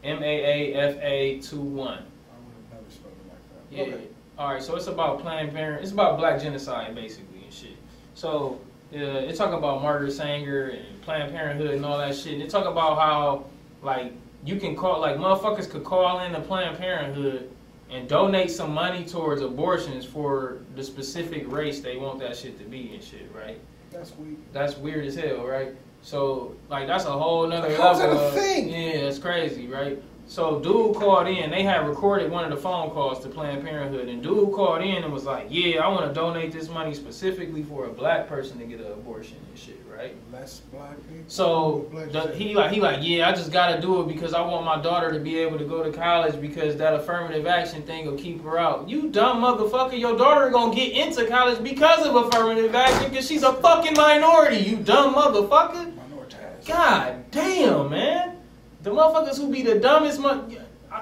[0.03, 1.99] M A A F A two one.
[1.99, 3.77] I would have never spelled it like that.
[3.91, 3.95] Yeah.
[3.95, 4.07] Okay.
[4.37, 4.61] All right.
[4.61, 5.83] So it's about Planned Parenthood.
[5.83, 7.77] It's about black genocide basically and shit.
[8.17, 8.59] So
[8.95, 12.33] uh, it talk about Margaret Sanger and Planned Parenthood and all that shit.
[12.33, 13.45] And it talk about how
[13.83, 14.11] like
[14.43, 17.51] you can call like motherfuckers could call in to Planned Parenthood
[17.91, 22.65] and donate some money towards abortions for the specific race they want that shit to
[22.65, 23.59] be and shit, right?
[23.91, 24.39] That's weak.
[24.51, 25.75] That's weird as hell, right?
[26.01, 28.15] So like that's a whole nother How's level.
[28.17, 28.69] that a of- thing?
[28.69, 30.01] Yeah, that's crazy, right?
[30.27, 31.49] So dude called in.
[31.49, 35.03] They had recorded one of the phone calls to Planned Parenthood, and dude called in
[35.03, 38.59] and was like, "Yeah, I want to donate this money specifically for a black person
[38.59, 41.23] to get an abortion and shit, right?" Less black people.
[41.27, 44.41] So Black the, he like he like yeah, I just gotta do it because I
[44.41, 48.05] want my daughter to be able to go to college because that affirmative action thing
[48.05, 48.89] will keep her out.
[48.89, 53.43] You dumb motherfucker, your daughter gonna get into college because of affirmative action because she's
[53.43, 54.57] a fucking minority.
[54.57, 55.93] You dumb motherfucker.
[55.93, 56.67] Minoritized.
[56.67, 58.36] God damn, man.
[58.83, 61.01] The motherfuckers who be the dumbest I-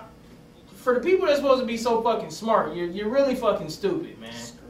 [0.75, 4.19] For the people that's supposed to be so fucking smart, you're, you're really fucking stupid,
[4.19, 4.31] man.
[4.33, 4.61] Strange.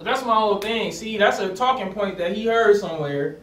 [0.00, 0.92] That's my whole thing.
[0.92, 3.38] See, that's a talking point that he heard somewhere.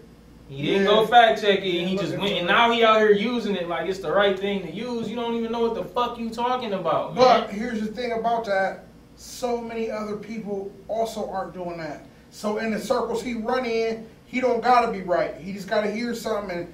[0.49, 0.87] He didn't Yeah.
[0.87, 1.65] go fact check it.
[1.65, 4.39] Yeah, he just went, and now he out here using it like it's the right
[4.39, 5.09] thing to use.
[5.09, 7.23] You don't even know what the fuck you talking about, man.
[7.23, 8.85] But here's the thing about that:
[9.17, 12.05] so many other people also aren't doing that.
[12.31, 15.35] So in the circles he run in, he don't gotta be right.
[15.35, 16.73] He just gotta hear something and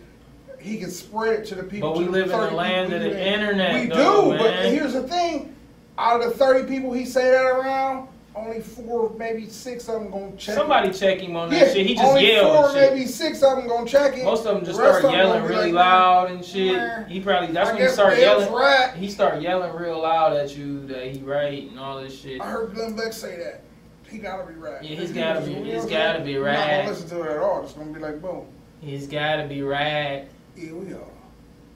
[0.63, 1.91] he can spread it to the people.
[1.93, 5.03] But we live in the land of the internet, We though, do, but here's the
[5.03, 5.53] thing:
[5.97, 10.09] out of the thirty people he say that around, only four, maybe six of them
[10.09, 10.55] gonna check.
[10.55, 11.85] Somebody check him on that Yeah, shit.
[11.85, 12.65] He just only yelled.
[12.71, 14.23] four, maybe six of them gonna check it.
[14.23, 16.75] Most of them just The start yelling really like, loud and shit.
[16.77, 18.51] "Nah." He probably that's I when he start yelling.
[18.53, 18.93] right.
[18.95, 22.41] He start yelling real loud at you that he right and all this shit.
[22.41, 23.61] I heard Glenn Beck say that.
[24.09, 24.81] He gotta be right.
[24.83, 27.37] Yeah, he's If gotta be- he's gotta be You're Not gonna listen to it at
[27.39, 27.63] all.
[27.63, 28.45] It's gonna be like boom.
[28.79, 30.25] He's gotta be right.
[30.55, 30.99] Here we are.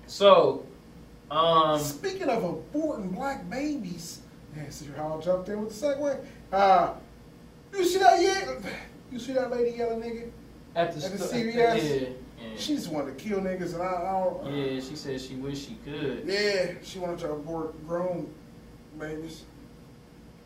[0.08, 0.66] So,
[1.32, 4.22] um, Speaking of aborting black babies,
[4.56, 6.26] yeah, see how I jumped in with the segue.
[6.52, 6.94] Uh,
[7.76, 8.48] you see that yet?
[9.12, 10.30] You see that lady yelling nigga?
[10.76, 11.54] at the, At the CVS?
[11.56, 12.10] yeah, yeah,
[12.56, 14.12] She just wanted to kill niggas, and I, I
[14.44, 14.54] don't.
[14.56, 14.80] yeah.
[14.80, 16.24] She said she wish she could.
[16.26, 18.32] Yeah, she wanted to abort grown
[19.00, 19.44] babies.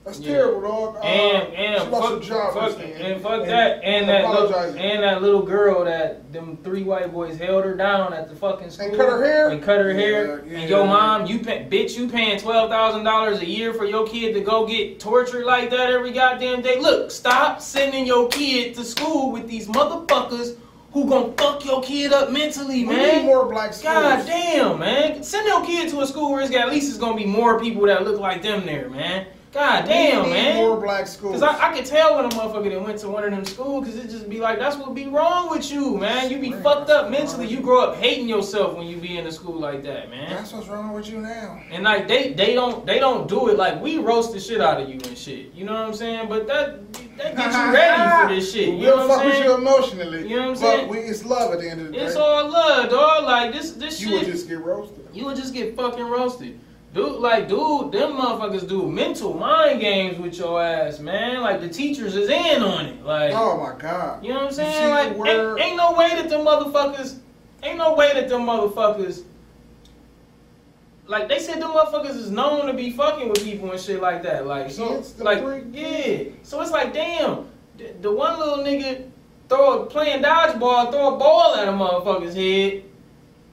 [0.03, 0.33] That's Yeah.
[0.33, 0.95] terrible, dog.
[0.97, 5.21] Uh, And and she fuck, job fuck and fuck that and that little, and that
[5.21, 8.97] little girl that them three white boys held her down at the fucking school and
[8.97, 9.49] cut her hair?
[9.49, 10.57] and cut her Yeah, hair yeah.
[10.59, 14.07] and your mom you pay, bitch you paying twelve thousand dollars a year for your
[14.07, 18.73] kid to go get tortured like that every goddamn day look stop sending your kid
[18.75, 20.55] to school with these motherfuckers
[20.93, 23.93] who gonna fuck your kid up mentally We man need more black schools.
[23.93, 25.21] God damn, man.
[25.23, 27.59] Send your kid to a school where it's got at least it's gonna be more
[27.59, 29.27] people that look like them there, man.
[29.51, 30.55] God damn, man.
[30.55, 31.33] more black schools.
[31.33, 33.85] Cause I, I could tell when a motherfucker that went to one of them schools,
[33.85, 36.31] cause it just be like, that's what be wrong with you, man.
[36.31, 37.47] You be fucked up mentally.
[37.47, 40.29] You grow up hating yourself when you be in a school like that, man.
[40.29, 41.61] That's what's wrong with you now.
[41.69, 44.79] And like they they don't they don't do it like we roast the shit out
[44.79, 45.53] of you and shit.
[45.53, 46.29] You know what I'm saying?
[46.29, 48.69] But that that gets you ready for this shit.
[48.69, 49.61] You we'll know fuck what I'm with you saying?
[49.61, 50.29] emotionally.
[50.29, 50.89] You know what I'm but saying?
[50.89, 51.99] We, it's love at the end of the day.
[51.99, 53.25] It's all love, dog.
[53.25, 55.05] Like this this shit you would just get roasted.
[55.13, 56.57] You would just get fucking roasted.
[56.93, 61.39] Dude, like, dude, them motherfuckers do mental mind games with your ass, man.
[61.41, 63.05] Like, the teachers is in on it.
[63.05, 64.21] Like, Oh my god.
[64.23, 64.89] you know what I'm saying?
[64.89, 67.19] Like, where- ain't, ain't no way that them motherfuckers,
[67.63, 69.23] ain't no way that them motherfuckers,
[71.07, 74.21] like, they said them motherfuckers is known to be fucking with people and shit like
[74.23, 74.45] that.
[74.45, 76.23] Like, so, like, three yeah.
[76.43, 79.09] So it's like, damn, the, the one little nigga
[79.47, 82.83] throw playing dodgeball, throw a ball at a motherfucker's head,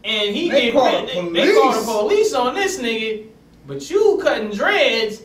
[0.05, 2.33] and he They get call the they, they call the police.
[2.35, 3.27] on this nigga,
[3.67, 5.23] but you cutting dreads,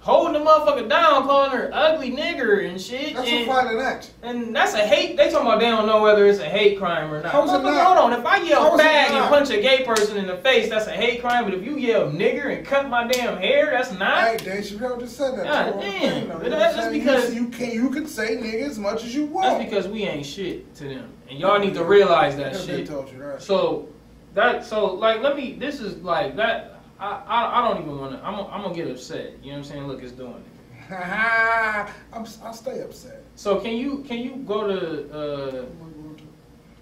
[0.00, 3.14] holding the motherfucker down, calling her ugly nigger and shit.
[3.16, 4.12] That's and, a violent act.
[4.22, 5.16] and that's a hate.
[5.16, 7.32] They talking about they don't know whether it's a hate crime or not.
[7.32, 7.86] How is it not?
[7.86, 8.20] Hold on.
[8.20, 11.20] If I yell fag and punch a gay person in the face, that's a hate
[11.22, 11.44] crime.
[11.44, 14.24] But if you yell nigger and cut my damn hair, that's not.
[14.24, 15.44] Hey, Dave Chappelle just said that.
[15.44, 16.00] God damn.
[16.12, 16.28] thing.
[16.28, 19.02] But You know that's just because- you, you can you can say nigga as much
[19.04, 19.58] as you want.
[19.58, 22.86] That's because we ain't shit to them, and y'all need to realize that shit.
[22.86, 23.42] told you that.
[23.42, 23.88] So
[24.36, 25.54] that so like let me.
[25.54, 26.80] This is like that.
[27.00, 28.24] I I, I don't even want to.
[28.26, 29.32] I'm I'm gonna get upset.
[29.42, 29.86] You know what I'm saying?
[29.88, 30.92] Look, it's doing it.
[30.92, 33.24] I'm, I'll stay upset.
[33.34, 35.64] So can you can you go to uh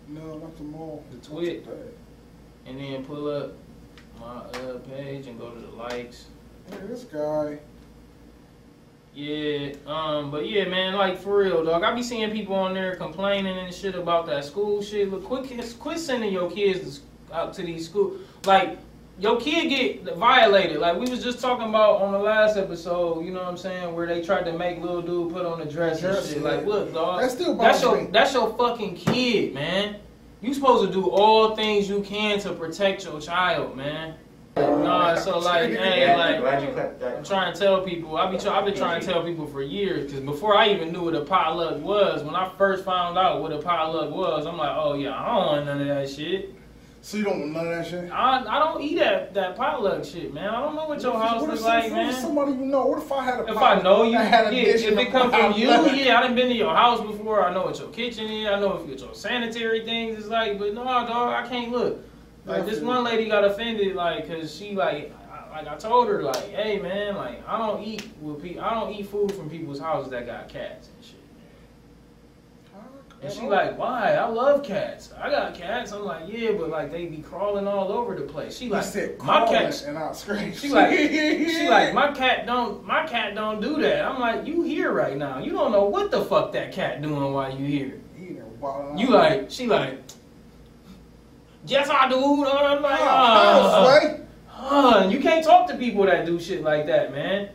[0.08, 1.02] No, not the mall.
[1.10, 1.66] The twit.
[2.66, 3.52] and then pull up
[4.20, 6.26] my uh page and go to the likes.
[6.70, 7.58] Hey, this guy.
[9.16, 11.84] Yeah, um, but yeah, man, like for real, dog.
[11.84, 15.08] I be seeing people on there complaining and shit about that school shit.
[15.10, 17.00] Look, quit, quit sending your kids to, s-
[17.32, 18.20] out to these schools.
[18.44, 18.78] Like,
[19.18, 20.78] your kid get violated.
[20.78, 23.24] Like we was just talking about on the last episode.
[23.24, 23.94] You know what I'm saying?
[23.94, 26.42] Where they tried to make little dude put on a dress and shit.
[26.42, 27.20] Like, look, dog.
[27.20, 28.08] That still That's your me.
[28.10, 29.96] that's your fucking kid, man.
[30.40, 34.16] You supposed to do all things you can to protect your child, man.
[34.56, 36.40] Nah, so like, hey, Yeah, like.
[36.40, 37.02] glad you clipped.
[37.02, 38.16] I'm trying to tell people.
[38.16, 40.92] I be try, I've been trying to tell people for years because before I even
[40.92, 44.56] knew what a potluck was, when I first found out what a potluck was, I'm
[44.58, 46.52] like, oh yeah, I don't want none of that shit.
[47.04, 48.10] So you don't want none of that shit?
[48.10, 50.48] I, I don't eat that that potluck shit, man.
[50.48, 52.14] I don't know what your house What if is some- like, what if.
[52.14, 52.86] Somebody you know.
[52.86, 54.22] What if I had a If I know you, yeah.
[54.22, 56.16] had a dish If it come from you, yeah.
[56.18, 57.44] I done been to your house before.
[57.44, 58.48] I know what your kitchen is.
[58.48, 60.58] I know what your sanitary things is like.
[60.58, 62.02] But no, dog, I can't look.
[62.46, 66.22] Like this one lady got offended, like, cause she like, I, like I told her,
[66.22, 68.64] like, hey man, like I don't eat with people.
[68.64, 71.16] I don't eat food from people's houses that got cats and shit.
[73.22, 74.14] And she like, why?
[74.14, 75.10] I love cats.
[75.18, 75.92] I got cats.
[75.92, 78.58] I'm like, yeah, but like they be crawling all over the place.
[78.58, 79.82] She like, said, my cat.
[79.86, 80.54] and I screamed.
[80.56, 84.04] She like, she like, my cat don't, my cat don't do that.
[84.04, 85.38] I'm like, you here right now.
[85.38, 88.00] You don't know what the fuck that cat doing while you here.
[88.16, 88.36] He
[88.96, 90.00] You like, she like,
[91.66, 92.44] yes I do.
[92.46, 94.16] I'm like, Oh, ah.
[94.46, 97.50] Huh, you can't talk to people that do shit like that, man.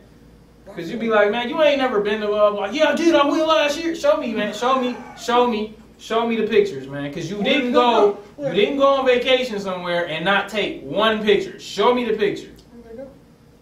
[0.74, 3.26] Cause you be like, man, you ain't never been to uh, like, yeah, did, I
[3.26, 3.94] went last year.
[3.94, 4.54] Show me, man.
[4.54, 7.12] Show me, show me, show me the pictures, man.
[7.12, 11.58] Cause you didn't go, you didn't go on vacation somewhere and not take one picture.
[11.58, 12.52] Show me the picture.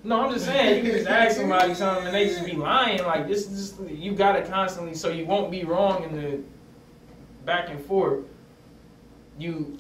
[0.05, 3.03] No, I'm just saying you can just ask somebody something and they just be lying.
[3.05, 6.40] Like this, is just you gotta constantly so you won't be wrong in the
[7.44, 8.25] back and forth.
[9.38, 9.79] You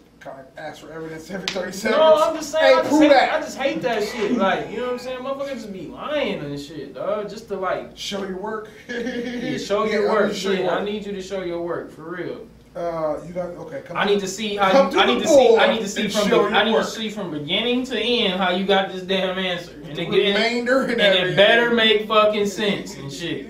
[0.56, 1.98] ask for evidence every 30 seconds.
[1.98, 2.64] no, I'm just saying.
[2.66, 3.32] Hey, I, just hate, that.
[3.32, 4.32] I just hate that shit.
[4.32, 5.18] Like you know what I'm saying?
[5.20, 7.28] Motherfuckers just be lying and shit, dog.
[7.28, 8.68] Just to like Show your work.
[8.88, 10.34] yeah, show Yeah, your work.
[10.34, 12.46] show your Shit, I need you to show your work for real.
[12.76, 13.82] Uh, you got okay.
[13.84, 15.80] Come I need to see how Come to I the need to see I need
[15.80, 16.84] to see from the, I need work.
[16.84, 20.08] to see from beginning to end how you got this damn answer, and the it,
[20.10, 23.46] remainder and, and it better make fucking sense and shit.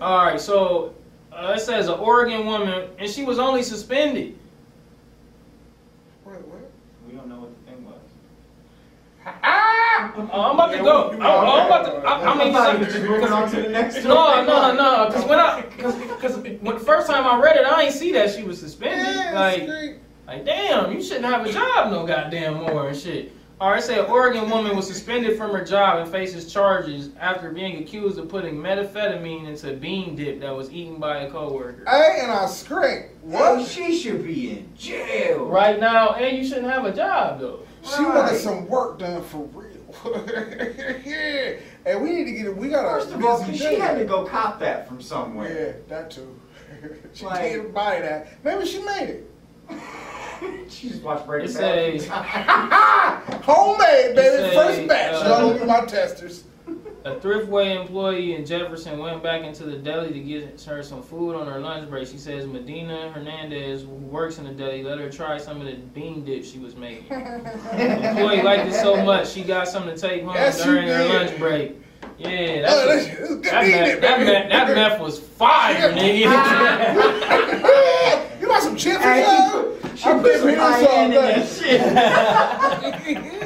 [0.00, 0.94] All right, so
[1.32, 4.36] uh, it says an Oregon woman, and she was only suspended.
[6.24, 6.70] Wait, what?
[7.06, 7.94] We don't know what the thing was.
[9.17, 9.17] Ah!
[9.17, 11.10] Oh, Ah, I'm about to go.
[11.12, 12.08] I'm, I'm about to.
[12.08, 15.06] I, I mean, thought you were just moving on to the next no, no, no.
[15.08, 18.34] Because when I, because when the first time I read it, I ain't see that
[18.34, 19.14] she was suspended.
[19.14, 23.32] Yeah, like, like damn, you shouldn't have a job no goddamn more and shit.
[23.60, 27.50] All right, say an Oregon woman was suspended from her job and faces charges after
[27.50, 31.82] being accused of putting methamphetamine into a bean dip that was eaten by a coworker.
[31.88, 33.06] Hey, and I scream.
[33.20, 33.66] Well, What?
[33.68, 35.46] she should be in jail.
[35.46, 37.60] Right now, and you shouldn't have a job though.
[37.82, 39.68] She wanted some work done for real.
[41.04, 41.52] yeah.
[41.86, 42.56] And we need to get it.
[42.56, 43.74] We got a First of all, busy 'cause day.
[43.76, 45.48] she had to go cop that from somewhere.
[45.88, 46.38] Yeah, that too.
[47.14, 48.44] she Like- didn't buy that.
[48.44, 49.30] Maybe she made it.
[50.70, 51.78] she just watched Breaking It's Bad.
[51.78, 53.42] a- every time.
[53.42, 54.20] Homemade, baby.
[54.44, 55.14] It's a, First batch.
[55.24, 56.44] uh, Y'all look at my testers.
[57.04, 61.36] A Thriftway employee in Jefferson went back into the deli to get her some food
[61.36, 62.08] on her lunch break.
[62.08, 65.74] She says Medina Hernandez, who works in the deli, let her try some of the
[65.74, 67.08] bean dip she was making.
[67.08, 71.04] The employee liked it so much, she got some to take home Yes, during her
[71.08, 71.76] lunch break.
[72.18, 76.24] Yeah, Oh, that's this that, meth, that, meth, that meth was fire, nigga.
[78.40, 79.22] you want some chips or
[79.96, 80.04] something?
[80.04, 81.48] I put been some here high some end in that
[83.22, 83.34] shit.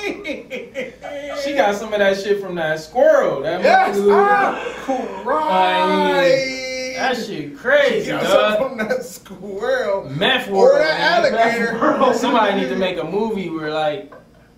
[1.44, 3.42] she got some of that shit from that squirrel.
[3.42, 6.94] That Yes, motherfucker- ah, right.
[6.96, 8.58] that shit crazy, Got dog.
[8.58, 10.08] some from that squirrel.
[10.10, 11.34] Meth world, Or that man.
[11.34, 11.72] alligator.
[11.74, 12.16] Meth world.
[12.16, 14.12] Somebody need to make a movie where like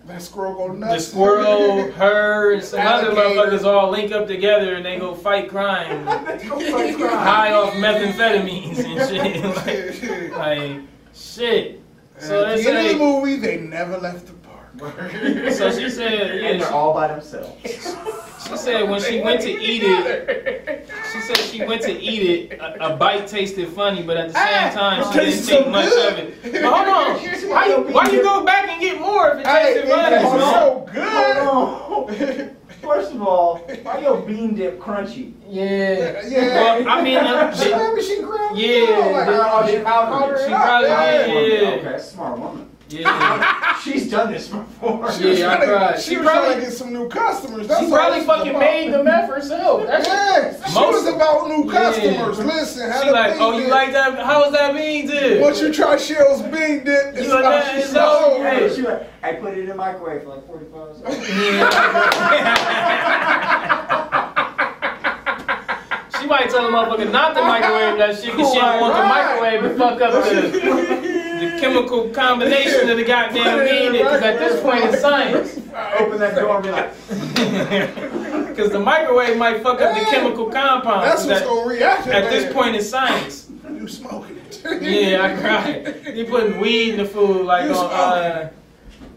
[0.07, 1.05] That squirrel go nuts.
[1.05, 5.49] the squirrel, her, and some other motherfuckers all link up together and they go fight
[5.49, 10.31] crime, high off methamphetamines and shit.
[10.31, 10.81] like, like,
[11.13, 11.79] shit.
[12.19, 14.42] So At they the end of the movie, they never left the park.
[15.53, 17.55] So she said, And yeah, they're she, all by themselves.
[17.63, 22.59] she said when she went to eat it, she said she went to eat it.
[22.59, 25.65] A, a bite tasted funny, but at the same Ah, time she didn't tastes think
[25.65, 26.13] so much good.
[26.13, 26.51] of it.
[26.53, 29.73] But hold on, why you, why you go back and get more if it Hey,
[29.73, 30.15] tasted it funny?
[30.15, 30.39] tastes bro?
[30.39, 31.03] so good.
[31.07, 32.49] Oh, no.
[32.81, 35.33] First of all, why your bean dip crunchy?
[35.47, 36.21] Yeah.
[36.27, 36.53] Yeah.
[36.81, 39.79] Well, I mean, uh, she, she, maybe she ground Yeah, it like, the- Oh, she
[39.83, 40.41] powdered it.
[40.43, 41.27] She probably Yeah.
[41.27, 41.61] did.
[41.83, 41.89] Yeah.
[41.91, 42.69] Okay, smart woman.
[42.99, 43.77] Yeah.
[43.83, 45.11] She's done this before.
[45.11, 45.99] She was Yeah, I trying to- cried.
[45.99, 47.67] She, She was trying probably- to get some new customers.
[47.67, 48.59] That's She probably fucking about.
[48.59, 49.85] made the meth herself.
[49.87, 50.13] That shit.
[50.13, 51.71] Yeah, she Most- was about new Yeah.
[51.79, 52.39] customers.
[52.39, 54.25] Listen, how She the like, oh, bean oh, you like that?
[54.25, 55.41] How's that bean dip?
[55.41, 57.77] Once you try Cheryl's bean dip, it's You like how that?
[57.77, 58.49] It's over.
[58.49, 61.27] Hey, she went, I put it in the microwave for like 45 seconds.
[66.19, 69.03] she might tell the motherfucker not to microwave that shit because she don't want the
[69.03, 73.91] microwave to fuck up the, the chemical combination of the goddamn Put it in bean
[73.93, 74.07] the dip.
[74.07, 75.47] Because at this point it's microwave.
[75.47, 75.57] science.
[75.99, 81.03] Open that door and be like, Because the microwave might fuck up the chemical compound.
[81.05, 82.07] That's what's gonna react.
[82.07, 83.49] at this point it's science.
[83.69, 84.81] you smoking it.
[84.81, 86.15] Yeah, I cried.
[86.15, 88.49] You putting weed in the food like on uh,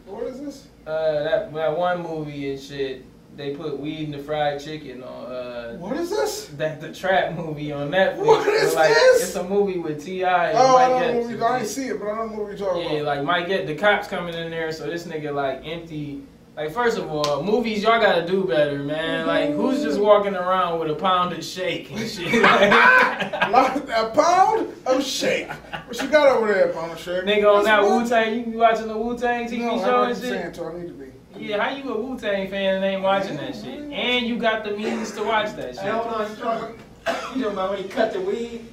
[0.07, 0.67] What is this?
[0.87, 3.05] uh, that that one movie and shit.
[3.37, 6.46] They put weed in the fried chicken on uh What is this?
[6.57, 8.25] that the trap movie on Netflix.
[8.27, 9.22] What is like, this?
[9.25, 11.42] It's a movie with Ti and Oh, I Mike don't know movie.
[11.42, 12.96] I didn't see it, but I don't know what you're talking Yeah, about.
[12.96, 16.22] Yeah, like Mike get the cops coming in there, so this nigga like empty.
[16.57, 19.27] Like first of all, movies y'all gotta do better, man.
[19.27, 22.42] Like who's just walking around with a pounded shake and shit?
[22.46, 25.49] A pound of shake.
[25.51, 27.25] What you got over there, pound of shake?
[27.25, 30.11] nigga on that Wu Tang, you be watching the Wu Tang TV No, show I'm
[30.12, 30.59] and shit.
[30.61, 31.06] I need to be.
[31.38, 33.81] Yeah, how you a Wu Tang fan and ain't watching that shit?
[33.90, 35.85] And you got the means to watch that shit.
[35.85, 36.14] Hold shit.
[36.14, 36.75] on, you talking,
[37.07, 38.66] you talking about when he cut the weed?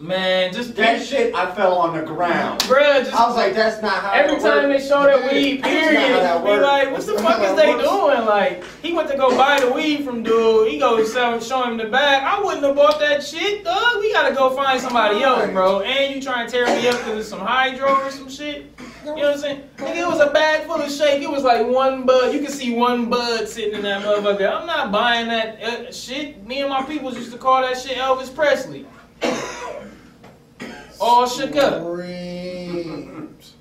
[0.00, 2.60] Man, just That shit, I fell on the ground.
[2.60, 6.44] bruh, just I was like, that's not how Every time they show that weed, period,
[6.44, 7.82] be like, what the fuck is they works.
[7.82, 8.24] doing?
[8.24, 10.70] Like, he went to go buy the weed from dude.
[10.70, 12.22] He goes sell, show him the bag.
[12.22, 13.98] I wouldn't have bought that shit, dog.
[13.98, 15.80] We gotta go find somebody else, bro.
[15.80, 18.77] And you trying to tear me up because it's some hydro or some shit.
[19.00, 19.62] You know what I'm saying?
[19.76, 21.22] Nigga, it was a bag full of shake.
[21.22, 22.34] It was like one bud.
[22.34, 24.50] You can see one bud sitting in that motherfucker.
[24.50, 26.44] I'm not buying that uh, shit.
[26.46, 28.86] Me and my peoples used to call that shit Elvis Presley.
[31.00, 31.82] All shook up.
[31.82, 33.54] Dreams.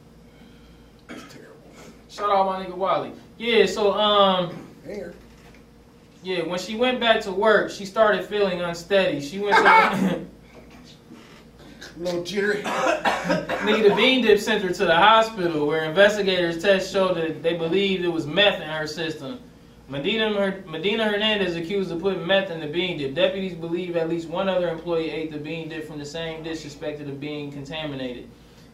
[1.08, 1.56] That's terrible.
[2.10, 3.12] Shout out my nigga Wally.
[3.38, 5.14] Yeah, so um, Here.
[6.24, 9.22] yeah, when she went back to work, she started feeling unsteady.
[9.22, 10.26] She went to
[12.00, 17.42] little nigga the Bean Dip sent her to the hospital where investigators tests showed that
[17.42, 19.40] they believed it was meth in her system.
[19.90, 23.16] Medina, Medina Hernandez accused of putting meth in the bean dip.
[23.16, 26.60] Deputies believe at least one other employee ate the bean dip from the same dish
[26.60, 28.28] suspected of being contaminated.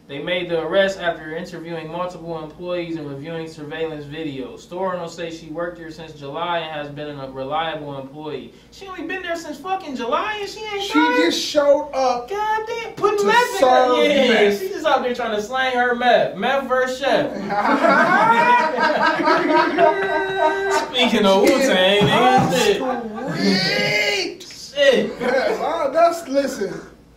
[0.06, 4.58] They made the arrest after interviewing multiple employees and reviewing surveillance videos.
[4.60, 8.52] Store owner say she worked here since July and has been a reliable employee.
[8.70, 11.16] She only been there since fucking July and she ain't She fired?
[11.16, 12.28] just showed up.
[12.28, 14.02] God damn, putting To meth in serve her.
[14.04, 14.60] Yeah, meth.
[14.60, 16.36] she just out there trying to slang her meth.
[16.36, 17.32] Meth versus chef.
[20.90, 24.42] Speaking of Wu Tang, nigga, Sweet.
[24.42, 24.44] shit.
[24.74, 25.06] Shit.
[25.20, 25.58] Yes,
[25.94, 26.74] that's listen.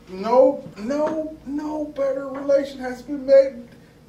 [0.10, 3.64] No, no, no better relation has been made.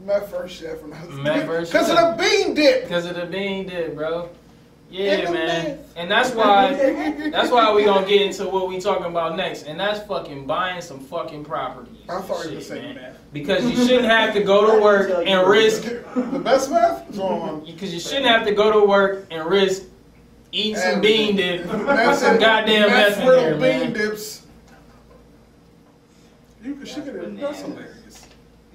[0.07, 1.25] My first chef and husband.
[1.25, 2.85] Met first Because of the bean dip.
[2.85, 4.29] Because of the bean dip, bro.
[4.91, 5.79] Yeah, the man.
[5.97, 6.73] And that's why
[7.33, 9.65] that's why we gonna get into what we talking about next.
[9.65, 11.93] And that's fucking buying some fucking properties.
[12.09, 12.95] I thought you were Shit, saying man.
[12.95, 13.17] meth.
[13.33, 17.65] Because you shouldn't have to go to work and risk The best meth is on.
[17.67, 19.83] because you shouldn't have to go to work and risk
[20.53, 23.93] eating some bean dip with some goddamn meth in there, bean man.
[23.93, 24.45] dips.
[26.69, 27.41] You could, she could have.
[27.41, 28.27] That's hilarious.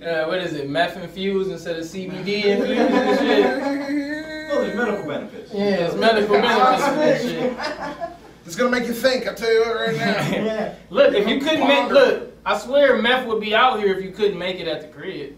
[0.04, 0.68] Uh, what is it?
[0.68, 4.50] Meth infused instead of CBD infused and shit.
[4.52, 5.54] Oh, there's medical benefits.
[5.54, 8.18] Yeah, it's medical benefits and shit.
[8.48, 9.28] It's gonna make you think.
[9.28, 10.44] I tell you that right now.
[10.44, 10.76] Yeah.
[10.90, 14.10] Look, if you couldn't make look, I swear meth would be out here if you
[14.10, 15.38] couldn't make it at the crib.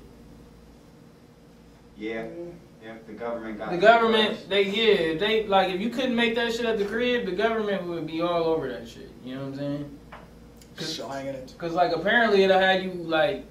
[1.97, 2.27] Yeah,
[2.81, 3.71] yeah, the government got.
[3.71, 7.25] The government, they yeah, they like if you couldn't make that shit at the crib,
[7.25, 9.11] the government would be all over that shit.
[9.25, 9.99] You know what I'm saying?
[11.57, 13.45] Cause like apparently it'll have you like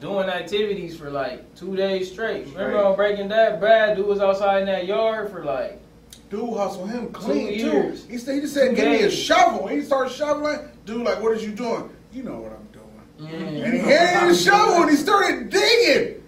[0.00, 2.46] doing activities for like two days straight.
[2.48, 2.84] Remember Straight.
[2.84, 5.80] on Breaking that Bad, Brad dude was outside in that yard for like
[6.30, 7.96] Dude hustle him clean too.
[8.08, 9.66] He said, he just said, give me a shovel.
[9.66, 10.60] He started shoveling.
[10.86, 11.90] Dude, like, what is you doing?
[12.12, 13.32] You know what I'm doing.
[13.32, 16.22] yeah, And he handed him the shovel and he started digging.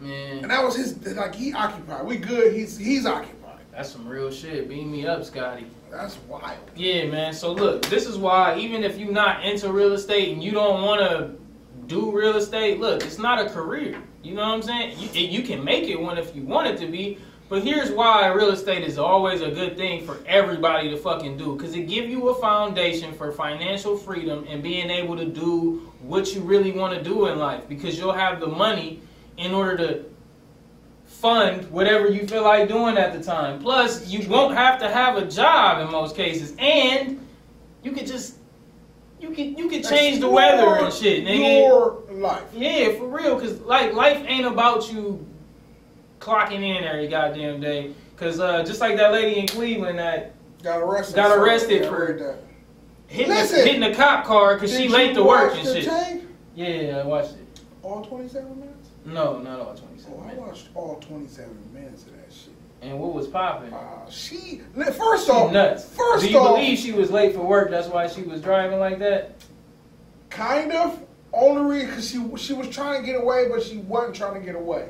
[0.00, 0.12] yeah.
[0.14, 2.04] And that was his, like, he occupied.
[2.06, 2.54] We good.
[2.54, 3.58] He's he's occupied.
[3.72, 4.68] That's some real shit.
[4.68, 5.66] Beam me up, Scotty.
[5.96, 6.58] That's wild.
[6.76, 7.32] Yeah, man.
[7.32, 10.82] So look, this is why even if you're not into real estate and you don't
[10.82, 11.32] want to
[11.86, 14.00] do real estate, look, it's not a career.
[14.22, 14.98] You know what I'm saying?
[14.98, 17.18] You, you can make it one if you want it to be.
[17.48, 21.56] But here's why real estate is always a good thing for everybody to fucking do.
[21.56, 26.34] Because it give you a foundation for financial freedom and being able to do what
[26.34, 27.68] you really want to do in life.
[27.68, 29.00] Because you'll have the money
[29.38, 30.04] in order to
[31.20, 33.60] fund whatever you feel like doing at the time.
[33.60, 37.26] Plus, you won't have to have a job in most cases, and
[37.82, 38.36] you could just
[39.20, 41.66] you can you can change the weather and shit, nigga.
[41.66, 42.44] Your life.
[42.54, 45.26] Yeah, for real, cause like life ain't about you
[46.20, 47.92] clocking in every goddamn day.
[48.16, 51.16] Cause uh, just like that lady in Cleveland that Got arrested.
[51.16, 52.36] Got arrested Yeah, for- read that.
[53.08, 53.66] hitting, the, Listen.
[53.66, 55.84] hitting the cop car cause she late to work and shit.
[55.84, 56.24] Tank?
[56.54, 57.60] Yeah, I watched it.
[57.82, 58.75] All 27 minutes?
[59.06, 60.38] No, not all twenty Oh, seven I minutes.
[60.40, 62.52] watched all 27 minutes of that shit.
[62.82, 63.72] And what was popping?
[63.72, 64.60] Uh, she,
[64.96, 65.88] first She off, nuts.
[65.88, 67.70] first Do you off, believe she was late for work?
[67.70, 69.36] That's why she was driving like that.
[70.30, 71.00] kind of,
[71.32, 74.40] only reason because she, she was trying to get away, but she wasn't trying to
[74.40, 74.88] get away.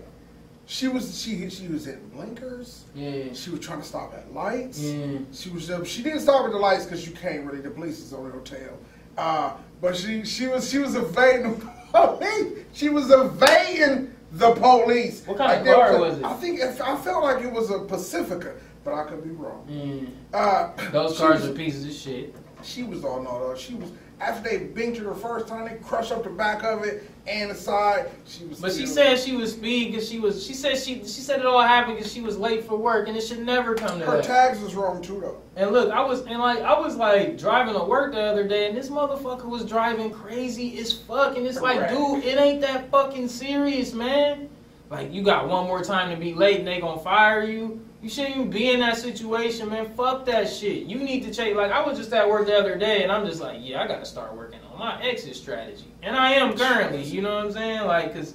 [0.68, 2.85] She was she she was hitting blinkers.
[2.94, 3.33] Yeah.
[3.35, 4.81] She was trying to stop at lights.
[4.81, 5.19] Yeah.
[5.33, 7.60] She was uh, she didn't stop at the lights because you can't really.
[7.60, 8.77] The police is on the hotel.
[9.17, 11.67] Uh, but she she was she was evading the
[12.01, 12.65] police.
[12.73, 15.23] She was evading the police.
[15.27, 16.25] What kind of there car a- was it?
[16.25, 18.55] I think I felt like it was a Pacifica.
[18.85, 19.67] but I could be wrong.
[19.69, 22.35] Mm, Uh, those cars was- are pieces of shit.
[22.63, 23.55] She was on all no.
[23.57, 23.90] She was
[24.21, 25.67] after they binged her the first time.
[25.69, 28.10] They crushed up the back of it and the side.
[28.27, 28.60] She was.
[28.60, 30.44] But she said she was speed because she was.
[30.44, 33.17] She said she she said it all happened because she was late for work, and
[33.17, 34.25] it should never come to her that.
[34.25, 35.40] tags was wrong too, though.
[35.56, 38.69] And look, I was and like I was like driving to work the other day,
[38.69, 42.90] and this motherfucker was driving crazy as fuck, and it's like, dude, it ain't that
[42.90, 44.48] fucking serious, man.
[44.88, 47.81] Like you got one more time to be late, and they gonna fire you.
[48.07, 49.92] You shouldn't even be in that situation, man.
[49.96, 50.85] Fuck that shit.
[50.85, 51.57] You need to change.
[51.57, 53.88] Like I was just at work the other day, and I'm just like, yeah, I
[53.88, 57.02] gotta start working on my exit strategy, and I am currently.
[57.02, 57.81] You know what I'm saying?
[57.81, 58.35] Like, cause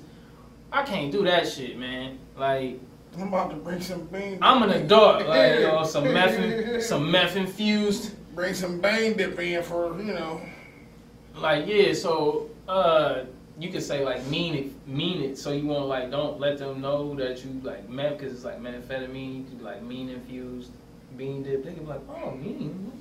[0.74, 2.20] I can't do that shit, man.
[2.36, 2.82] Like.
[3.16, 4.40] I'm about to bring some bean.
[4.42, 8.14] I'm an adult, like yo, some meth, some meth infused.
[8.36, 10.42] Bring some bang dip in for you know.
[11.38, 13.22] Like yeah, so uh,
[13.62, 15.38] you could say like mean it, mean it.
[15.38, 18.60] So you won't like don't let them know that you like meth because it's like
[18.60, 19.52] methamphetamine.
[19.52, 20.72] You like mean infused
[21.16, 21.64] bean dip.
[21.64, 22.92] They could be like, oh mean.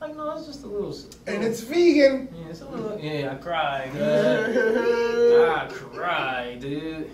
[0.00, 0.96] Like no, it's just a little.
[1.26, 2.28] And it's vegan.
[2.34, 2.98] yeah, it's a little.
[2.98, 3.90] Yeah, I cried.
[3.94, 7.10] I cried, dude.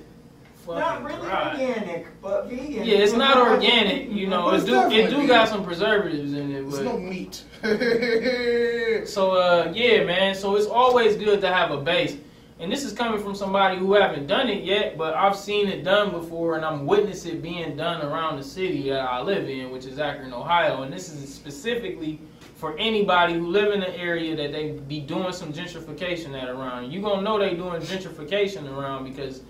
[0.67, 1.53] Fucking Not really cried.
[1.55, 2.85] organic, but vegan.
[2.85, 4.11] Yeah, it's not organic.
[4.11, 7.45] You know, it it's do it do got some preservatives in it, It's no meat.
[9.09, 10.35] So uh yeah, man.
[10.35, 12.17] So it's always good to have a base.
[12.59, 15.83] And this is coming from somebody who haven't done it yet, but I've seen it
[15.83, 19.71] done before and I'm witness it being done around the city that I live in,
[19.71, 20.83] which is Akron, Ohio.
[20.83, 22.21] And this is specifically
[22.57, 26.91] for anybody who live in the area that they be doing some gentrification at around.
[26.93, 29.41] You gonna know they doing gentrification around because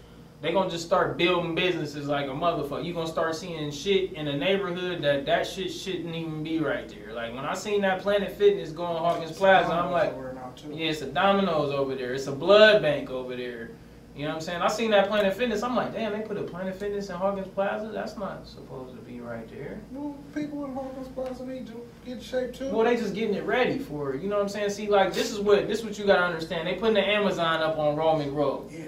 [0.42, 2.84] they gonna just start building businesses like a motherfucker.
[2.84, 6.88] You gonna start seeing shit in a neighborhood that that shit shouldn't even be right
[6.88, 7.12] there.
[7.14, 10.70] Like when I seen that Planet Fitness going Hawkins Plaza, I'm like, Somewhere now, too.
[10.72, 12.14] yeah, it's a Domino's over there.
[12.14, 13.70] It's a blood bank over there.
[14.16, 14.60] You know what I'm saying?
[14.60, 15.62] I seen that Planet Fitness.
[15.62, 17.90] I'm like, damn, they put a Planet Fitness in Hawkins Plaza.
[17.92, 19.78] That's not supposed to be right there.
[19.92, 22.70] Well, people in Hawkins Plaza need to get in shape too.
[22.70, 24.22] Well, they just getting it ready for it.
[24.22, 24.70] You know what I'm saying?
[24.70, 26.66] See, like this is what this is what you gotta understand.
[26.66, 28.70] They putting the Amazon up on Romig Road.
[28.70, 28.80] yeah,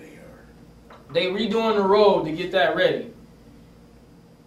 [1.12, 3.12] they redoing the road to get that ready.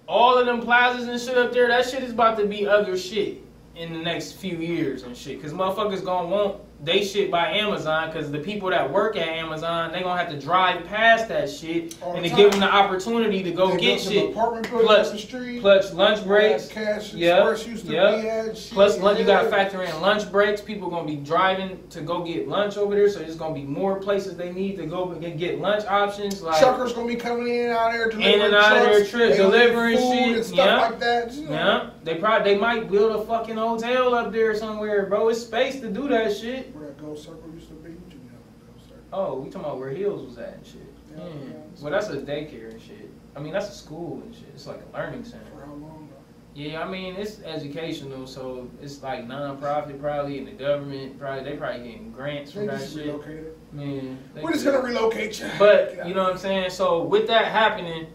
[0.07, 2.97] All of them plazas and shit up there, that shit is about to be other
[2.97, 3.41] shit
[3.75, 5.41] in the next few years and shit.
[5.41, 8.11] Cause motherfuckers gonna want they shit by Amazon.
[8.11, 11.95] Cause the people that work at Amazon, they gonna have to drive past that shit
[12.01, 14.29] All and the to give them the opportunity to go They get shit.
[14.29, 15.61] Apartment Plus- the street.
[15.61, 16.67] Plus lunch breaks.
[16.67, 18.21] Cash Yep, used to yep.
[18.21, 18.57] be at.
[18.57, 20.61] Shit, Plus, lunch, you gotta factor in lunch breaks.
[20.61, 23.99] People gonna be driving to go get lunch over there, so there's gonna be more
[23.99, 26.41] places they need to go and get lunch options.
[26.41, 29.09] Like, Truckers gonna be coming in and out there delivering and out of their trucks.
[29.09, 30.77] trip, gonna get delivering food shit, and stuff yeah.
[30.77, 31.33] like that.
[31.33, 35.29] yeah, they probably they might build a fucking hotel up there somewhere, bro.
[35.29, 36.74] It's space to do that shit.
[37.05, 37.91] Where Ghost Circle used to be.
[37.91, 38.29] You didn't
[38.73, 39.03] Ghost Circle.
[39.13, 40.81] Oh, we talking about where Hills was at and shit.
[41.15, 41.29] Yeah, Yeah.
[41.33, 41.81] yeah.
[41.81, 43.09] Well, that's a daycare and shit.
[43.35, 44.45] I mean, that's a school and shit.
[44.53, 45.43] It's like a learning center.
[45.53, 46.15] For how long though?
[46.61, 51.57] Yeah, I mean it's educational, so it's like non-profit probably, and the government probably they
[51.57, 53.07] probably getting grants They from that just shit.
[53.07, 53.57] relocated.
[53.73, 55.49] Man, We're just gonna relocate you.
[55.59, 56.69] But you know what I'm saying.
[56.69, 58.07] So with that happening,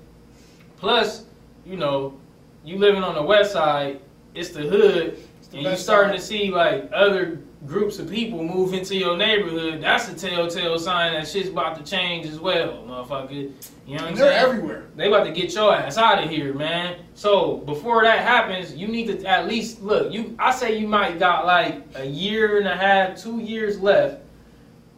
[0.79, 1.25] plus
[1.67, 2.19] you know
[2.65, 4.01] you living on the west side,
[4.35, 6.21] it's the hood, It's the and you starting side.
[6.21, 9.83] to see like other groups of people move into your neighborhood.
[9.83, 13.53] That's a telltale sign that shit's about to change as well, motherfucker.
[13.87, 14.45] You know what I'm they're saying?
[14.45, 14.85] everywhere.
[14.97, 16.97] They about to get your ass out of here, man.
[17.15, 20.13] So before that happens, you need to at least look.
[20.13, 24.23] You, I say you might got like a year and a half, two years left,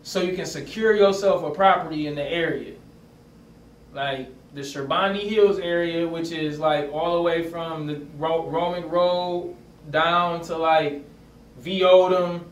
[0.02, 2.74] so you can secure yourself a property in the area,
[3.92, 8.90] like the Sherbondy Hills area, which is like all the way from the Ro- Romig
[8.90, 9.56] Road
[9.90, 11.02] down to like
[11.58, 12.42] V Odom,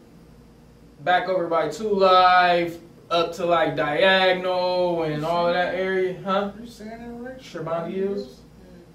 [1.05, 2.79] back over by Two Live,
[3.11, 6.53] up to like Diagonal and all of that area, huh?
[6.61, 7.39] You saying that right?
[7.39, 8.41] Sherbondy Hills?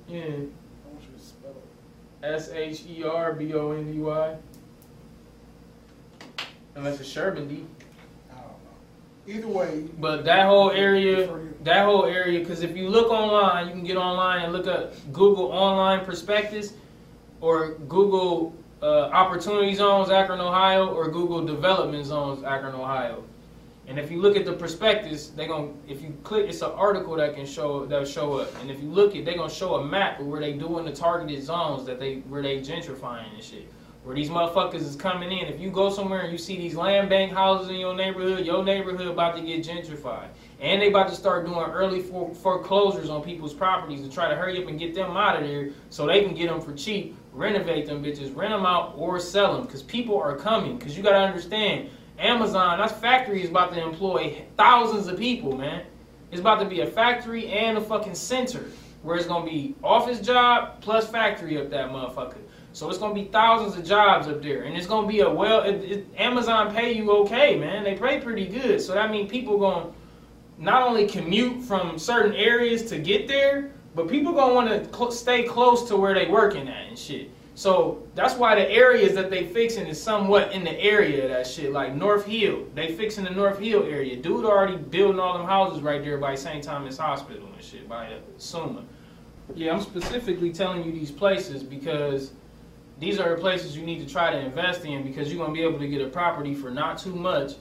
[0.07, 0.17] Yeah.
[0.17, 0.23] Yeah.
[0.23, 2.25] I want you to spell it.
[2.25, 4.35] S H E R B O N D Y.
[6.75, 7.65] Unless it's Sherbandy.
[8.29, 9.27] I don't know.
[9.27, 9.85] Either way.
[9.97, 13.97] But that whole area, that whole area, because if you look online, you can get
[13.97, 16.73] online and look up Google online prospectus
[17.39, 18.53] or Google
[18.85, 23.23] uh, opportunity zones Akron, Ohio, or Google development zones Akron, Ohio.
[23.87, 27.15] And if you look at the prospectus, they gonna if you click, it's an article
[27.15, 28.49] that can show that'll show up.
[28.61, 30.91] And if you look at, they gonna show a map of where they doing the
[30.91, 33.67] targeted zones that they where they gentrifying and shit.
[34.05, 35.47] Where these motherfuckers is coming in.
[35.47, 38.63] If you go somewhere and you see these land bank houses in your neighborhood, your
[38.63, 40.27] neighborhood about to get gentrified.
[40.59, 44.35] And they about to start doing early for, foreclosures on people's properties to try to
[44.35, 47.17] hurry up and get them out of there so they can get them for cheap,
[47.33, 49.65] renovate them bitches, rent them out or sell them.
[49.65, 50.77] Because people are coming.
[50.77, 51.89] Because you got to understand,
[52.19, 55.83] Amazon, that factory is about to employ thousands of people, man.
[56.29, 58.65] It's about to be a factory and a fucking center
[59.01, 62.44] where it's gonna be office job plus factory up that motherfucker.
[62.75, 65.61] So it's gonna be thousands of jobs up there, and it's gonna be a well.
[65.61, 67.85] It, it, Amazon pay you okay, man.
[67.85, 68.81] They pay pretty good.
[68.81, 69.91] So that means people gonna
[70.57, 75.11] not only commute from certain areas to get there, but people gonna want to cl-
[75.11, 77.31] stay close to where they working at and shit.
[77.55, 81.47] So that's why the areas that they fixing is somewhat in the area of that
[81.47, 81.71] shit.
[81.71, 84.17] Like North Hill, they fixing the North Hill area.
[84.17, 86.61] Dude already building all them houses right there by St.
[86.61, 88.83] Thomas Hospital and shit by Summa.
[89.55, 92.33] Yeah, I'm specifically telling you these places because
[92.99, 95.63] these are the places you need to try to invest in because you're gonna be
[95.63, 97.53] able to get a property for not too much,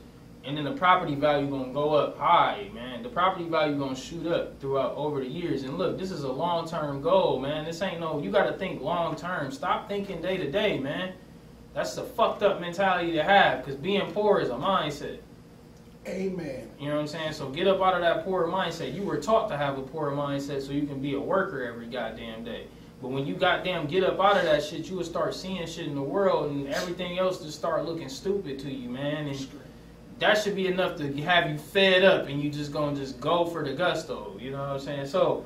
[0.44, 3.02] and then the property value gonna go up high, man.
[3.02, 5.62] The property value gonna shoot up throughout over the years.
[5.62, 7.64] And look, this is a long term goal, man.
[7.64, 8.20] This ain't no.
[8.20, 9.50] You gotta think long term.
[9.50, 11.14] Stop thinking day to day, man.
[11.72, 15.18] That's the fucked up mentality to have because being poor is a mindset.
[16.06, 16.68] Amen.
[16.78, 17.32] You know what I'm saying?
[17.32, 18.94] So get up out of that poor mindset.
[18.94, 21.86] You were taught to have a poor mindset so you can be a worker every
[21.86, 22.66] goddamn day.
[23.04, 25.86] But when you goddamn get up out of that shit, you will start seeing shit
[25.86, 29.26] in the world and everything else just start looking stupid to you, man.
[29.26, 29.46] And
[30.20, 33.44] that should be enough to have you fed up and you just gonna just go
[33.44, 34.38] for the gusto.
[34.40, 35.06] You know what I'm saying?
[35.08, 35.44] So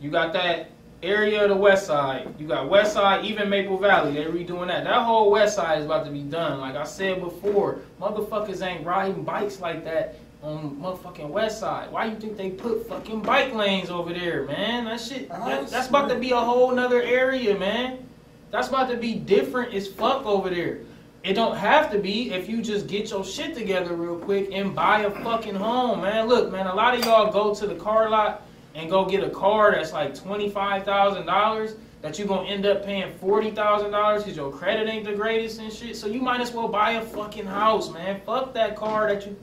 [0.00, 0.70] you got that
[1.02, 2.32] area of the west side.
[2.38, 4.12] You got west side, even Maple Valley.
[4.12, 4.84] They redoing that.
[4.84, 6.60] That whole west side is about to be done.
[6.60, 11.90] Like I said before, motherfuckers ain't riding bikes like that on motherfucking west side.
[11.92, 14.86] Why you think they put fucking bike lanes over there, man?
[14.86, 15.28] That shit.
[15.28, 18.06] That, that's about to be a whole nother area, man.
[18.50, 20.78] That's about to be different as fuck over there.
[21.22, 24.74] It don't have to be if you just get your shit together real quick and
[24.74, 26.26] buy a fucking home, man.
[26.26, 28.42] Look, man, a lot of y'all go to the car lot
[28.74, 32.82] and go get a car that's like twenty-five thousand dollars that you're gonna end up
[32.82, 35.94] paying forty thousand dollars because your credit ain't the greatest and shit.
[35.94, 38.22] So you might as well buy a fucking house, man.
[38.24, 39.36] Fuck that car that you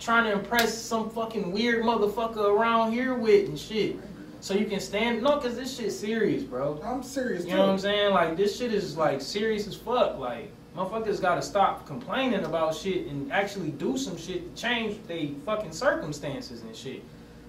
[0.00, 3.96] trying to impress some fucking weird motherfucker around here with and shit.
[4.40, 6.80] So you can stand no, cause this shit's serious, bro.
[6.82, 7.56] I'm serious You too.
[7.56, 8.14] know what I'm saying?
[8.14, 10.18] Like this shit is like serious as fuck.
[10.18, 15.34] Like motherfuckers gotta stop complaining about shit and actually do some shit to change they
[15.44, 17.02] fucking circumstances and shit.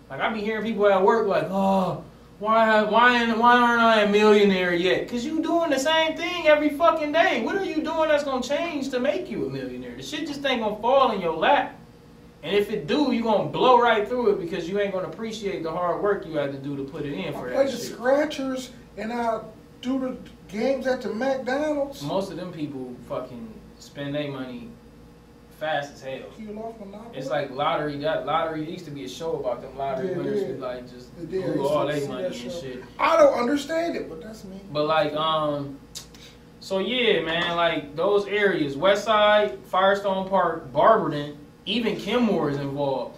[0.09, 2.03] Like I be hearing people at work like, oh,
[2.39, 5.07] why why why aren't I a millionaire yet?
[5.07, 7.43] Cause you doing the same thing every fucking day.
[7.43, 9.95] What are you doing that's gonna change to make you a millionaire?
[9.95, 11.77] The shit just ain't gonna fall in your lap.
[12.43, 15.61] And if it do, you gonna blow right through it because you ain't gonna appreciate
[15.63, 17.65] the hard work you had to do to put it in I for play that
[17.67, 17.81] the shit.
[17.93, 19.41] scratchers and I
[19.81, 20.17] do the
[20.47, 22.01] games at the McDonald's.
[22.01, 24.69] Most of them people fucking spend their money
[25.59, 26.29] fast as hell.
[26.39, 27.15] You lost Monopoly?
[27.17, 27.97] It's like lottery.
[27.99, 31.15] That lottery used to be a show about them lottery Yeah, winners who like just
[31.29, 32.49] blew all their money and show.
[32.49, 32.83] shit.
[32.97, 34.59] I don't understand it, but that's me.
[34.71, 35.77] But like, um,
[36.59, 43.17] so yeah, man, like those areas, West Side, Firestone Park, Barberton, even Kenmore is involved,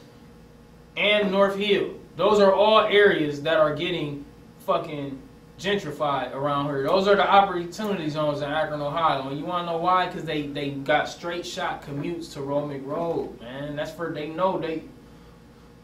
[0.97, 1.93] and North Hill.
[2.15, 4.25] Those are all areas that are getting
[4.65, 5.19] fucking
[5.59, 6.83] gentrified around here.
[6.83, 9.29] Those are the opportunity zones in Akron, Ohio.
[9.29, 10.07] And you wanna know why?
[10.07, 13.75] Cause they, they got straight shot commutes to Romig Road, man.
[13.75, 14.83] That's for they know they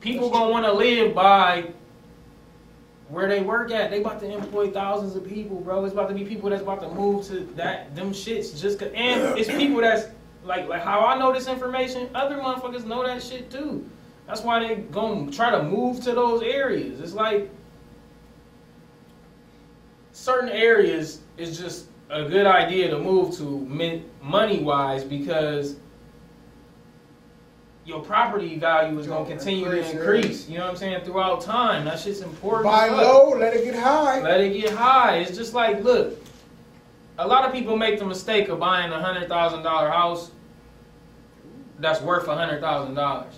[0.02, 1.72] people gonna wanna live by
[3.10, 3.90] where they work at.
[3.90, 5.84] They about to employ thousands of people, bro.
[5.86, 8.92] It's about to be people that's about to move to that them shits just cause,
[8.94, 10.08] and it's people that's
[10.50, 13.88] like like how I know this information, other motherfuckers know that shit too.
[14.28, 17.00] That's why they gonna try to move to those areas.
[17.00, 17.50] It's like
[20.12, 23.60] certain areas is just a good idea to move to
[24.22, 25.76] money wise because
[27.86, 30.00] your property value is gonna continue to Increase, yeah.
[30.00, 30.50] increase.
[30.50, 31.86] You know what I'm saying throughout time.
[31.86, 32.66] That shit's important.
[32.66, 34.20] Buy low, let it get high.
[34.22, 35.18] Let it get high.
[35.18, 36.18] It's just like, look,
[37.20, 40.32] a lot of people make the mistake of buying a hundred thousand dollar house
[41.80, 43.34] that's worth a hundred thousand dollars.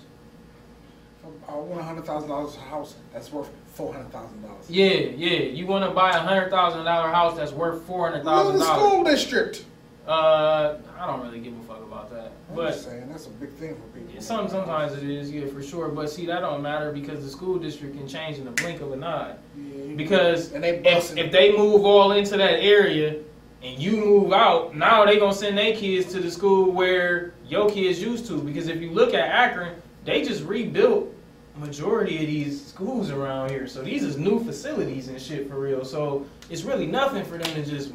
[1.48, 4.68] I want a hundred thousand dollars house that's worth four hundred thousand dollars.
[4.68, 5.40] Yeah, yeah.
[5.40, 8.58] You want to buy a hundred thousand dollar house that's worth four hundred Live in
[8.58, 8.78] the dollars.
[8.90, 9.64] school district.
[10.06, 12.32] Uh, I don't really give a fuck about that.
[12.50, 14.20] I'm But just saying that's a big thing for people.
[14.20, 15.88] some sometimes it is, yeah, for sure.
[15.90, 18.90] But see, that don't matter because the school district can change in the blink of
[18.90, 19.36] an eye.
[19.56, 19.94] Yeah.
[19.94, 23.20] Because and they if, if they move all into that area
[23.62, 27.70] and you move out, now they gonna send their kids to the school where your
[27.70, 28.40] kids used to.
[28.40, 31.08] Because if you look at Akron, they just rebuilt
[31.58, 33.66] majority of these schools around here.
[33.66, 35.84] So these is new facilities and shit for real.
[35.84, 37.92] So it's really nothing for them to just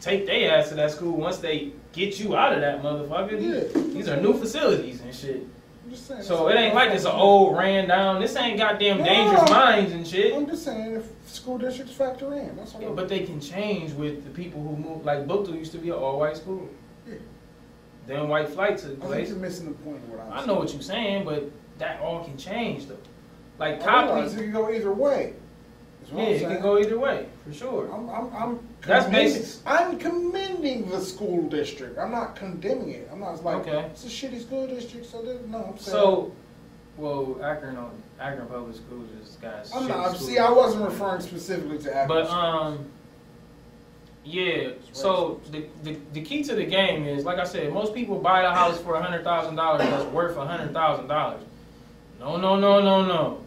[0.00, 3.38] take their ass to that school once they get you out of that motherfucker.
[3.40, 3.82] These, Yeah.
[3.94, 5.42] these are new facilities and shit.
[5.94, 8.20] Saying, So it ain't like it's an old ran down.
[8.20, 9.04] This ain't goddamn No.
[9.04, 10.34] dangerous minds and shit.
[10.34, 12.80] I'm just saying if school districts factor in, that's all.
[12.82, 15.04] Yeah, but they can change with the people who move.
[15.04, 16.68] Like Buchtel used to be an all-white school.
[17.06, 17.14] Yeah.
[18.06, 19.28] Then white flight took I think place.
[19.28, 22.24] you're missing the point of what I'm I know what you're saying, but that all
[22.24, 22.96] can change though.
[23.58, 25.34] Like Copley, it can go either way.
[26.14, 27.92] Yeah, it can go either way for sure.
[27.92, 31.98] I'm, I'm, I'm That's commending- I'm commending the school district.
[31.98, 33.08] I'm not condemning it.
[33.12, 33.80] I'm not like Okay.
[33.90, 35.04] it's a shitty school district.
[35.04, 35.78] So no, I'm saying.
[35.78, 36.32] So,
[36.98, 37.90] well, Akron, on
[38.20, 39.70] Akron Public Schools is guys.
[39.72, 40.16] I'm shitty not.
[40.16, 42.08] See, I wasn't referring specifically to Akron.
[42.08, 42.84] But um,
[44.24, 44.70] yeah.
[44.92, 48.42] So the, the the key to the game is, like I said, most people buy
[48.42, 51.42] a house for a hundred thousand dollars that's worth a hundred thousand dollars.
[52.18, 53.40] No, no, no, no, no.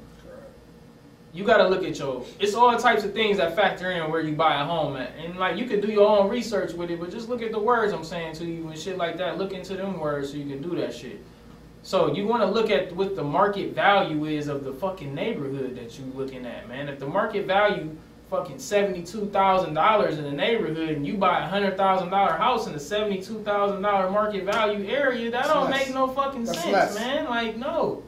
[1.34, 2.26] You got to look at your.
[2.40, 5.38] It's all types of things that factor in where you buy a home at, and
[5.38, 7.94] like you can do your own research with it, but just look at the words
[7.94, 9.38] I'm saying to you and shit like that.
[9.38, 11.22] Look into them words so you can do that shit.
[11.84, 15.76] So you want to look at what the market value is of the fucking neighborhood
[15.78, 16.88] that you're looking at, man.
[16.88, 17.96] If the market value
[18.30, 22.34] fucking seventy two thousand dollars in the neighborhood, and you buy a hundred thousand dollar
[22.34, 25.86] house in a seventy two thousand dollar market value area, that That's don't less.
[25.88, 26.96] make no fucking That's sense, less.
[26.96, 27.26] man.
[27.26, 28.04] Like no.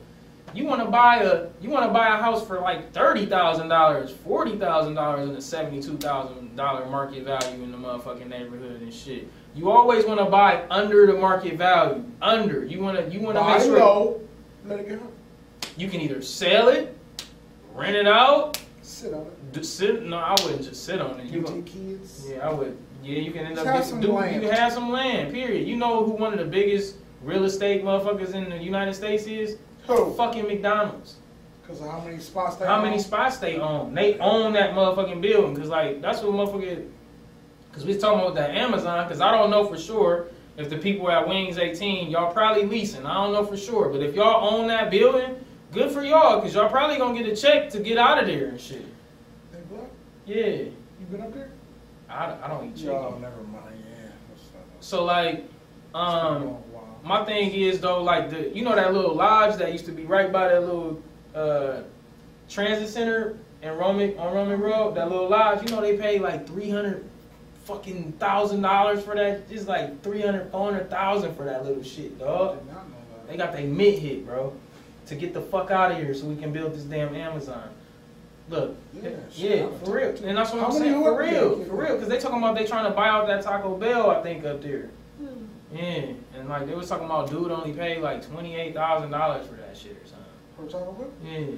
[0.54, 3.70] You want to buy a you want to buy a house for like thirty thousand
[3.70, 8.28] dollars, forty thousand dollars in a seventy two thousand dollar market value in the motherfucking
[8.28, 9.28] neighborhood and shit.
[9.56, 12.04] You always want to buy under the market value.
[12.22, 14.22] Under you want to you want to buy make sure low,
[14.66, 15.00] let it go.
[15.78, 16.96] you can either sell it,
[17.74, 19.52] rent it out, Sit on it.
[19.54, 20.04] d- sit.
[20.06, 21.28] No, I wouldn't just sit on it.
[21.28, 22.26] You to kids.
[22.30, 22.78] yeah, I would.
[23.04, 24.36] Yeah, you can end up getting, some do, land.
[24.36, 25.34] you can have some land.
[25.34, 25.68] Period.
[25.68, 29.58] You know who one of the biggest real estate motherfuckers in the United States is?
[29.88, 30.14] Who?
[30.16, 31.16] Fucking McDonald's.
[31.62, 32.84] Because how many spots they How own?
[32.84, 33.94] many spots they own?
[33.94, 36.88] They own that motherfucking building, cause like that's what motherfucker.
[37.74, 40.78] Cause we was talking about that Amazon, cause I don't know for sure if the
[40.78, 43.04] people at Wings 18, y'all probably leasing.
[43.06, 46.54] I don't know for sure, but if y'all own that building, good for y'all, cause
[46.54, 48.86] y'all probably gonna get a check to get out of there and shit.
[49.52, 49.90] They black?
[50.28, 50.72] Yeah, You
[51.12, 51.50] been up there?
[52.08, 52.94] I, I don't eat chicken.
[52.94, 53.84] No, never mind.
[53.90, 54.10] Yeah.
[54.80, 55.46] So like,
[55.96, 56.58] um,
[57.04, 60.06] my thing is though, like the you know that little lodge that used to be
[60.06, 61.02] right by that little
[61.34, 61.82] uh
[62.48, 66.46] transit center in Roman on Romig Road, that little lodge, you know they pay like
[66.46, 67.10] three hundred
[67.66, 69.44] fucking thousand dollars for that.
[69.50, 72.60] It's like 300, 400,000 for that little shit, I dog.
[72.60, 73.28] did not know that.
[73.28, 74.54] They got their mid hit, bro.
[75.08, 77.70] To get the fuck out of here so we can build this damn Amazon.
[78.50, 80.10] Look, Yeah, yeah, shit, for real.
[80.26, 81.94] And that's what How I'm saying, for real, for real.
[81.94, 84.62] Because they talking about they trying to buy out that Taco Bell, I think, up
[84.62, 84.90] there.
[85.18, 85.46] Hmm.
[85.74, 89.48] Yeah, and like they was talking about dude only paid like twenty eight thousand dollars
[89.48, 90.26] for that shit or something.
[90.56, 91.10] For Taco Bell?
[91.24, 91.56] Yeah, He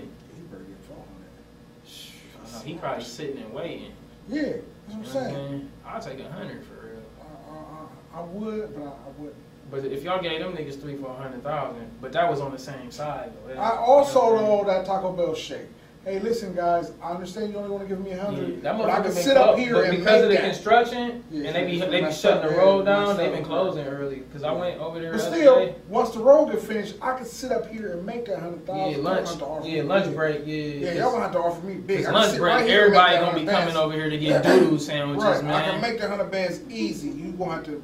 [0.51, 3.91] better get on I he probably sitting and waiting.
[4.30, 4.53] Yeah,
[4.88, 5.72] that's You what I'm saying.
[5.86, 7.02] I'll take a hundred for real.
[7.22, 9.36] I, I, I, I would, but I, I wouldn't.
[9.72, 12.52] But if y'all gave them niggas three for a hundred thousand, but that was on
[12.52, 13.54] the same side though.
[13.60, 15.68] I also know that Taco Bell shake.
[16.06, 16.91] Hey, listen, guys.
[17.01, 19.12] I understand you only want to give me a hundred, mm, that but I can
[19.12, 20.43] sit up here but and because of the that.
[20.43, 23.18] construction, Yeah, and they be they be shutting the road down.
[23.18, 25.14] They've been closing early because I went over there.
[25.14, 25.76] But still, day.
[25.89, 29.03] once the road get finished, I can sit up here and make a hundred thousand.
[29.03, 29.30] yeah, lunch,
[29.66, 30.56] yeah, lunch break, yeah.
[30.56, 32.08] yeah, y'all gonna have to offer me big.
[32.08, 34.80] Lunch break, right here and make everybody gonna be coming over here to get doodoo
[34.80, 37.10] sandwiches, Right, I can make that hundred bands easy.
[37.10, 37.82] You gonna have to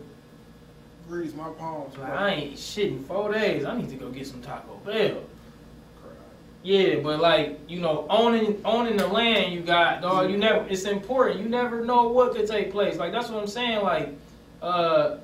[1.10, 1.96] grease my palms.
[2.00, 3.66] I ain't shit in four days.
[3.66, 5.24] I need to go get some Taco Bell.
[6.64, 10.30] Yeah, but like you know, owning owning the land you got, dog.
[10.30, 10.68] You never.
[10.68, 11.40] It's important.
[11.40, 12.98] You never know what could take place.
[12.98, 13.82] Like that's what I'm saying.
[13.82, 14.10] Like,
[14.62, 15.18] uh,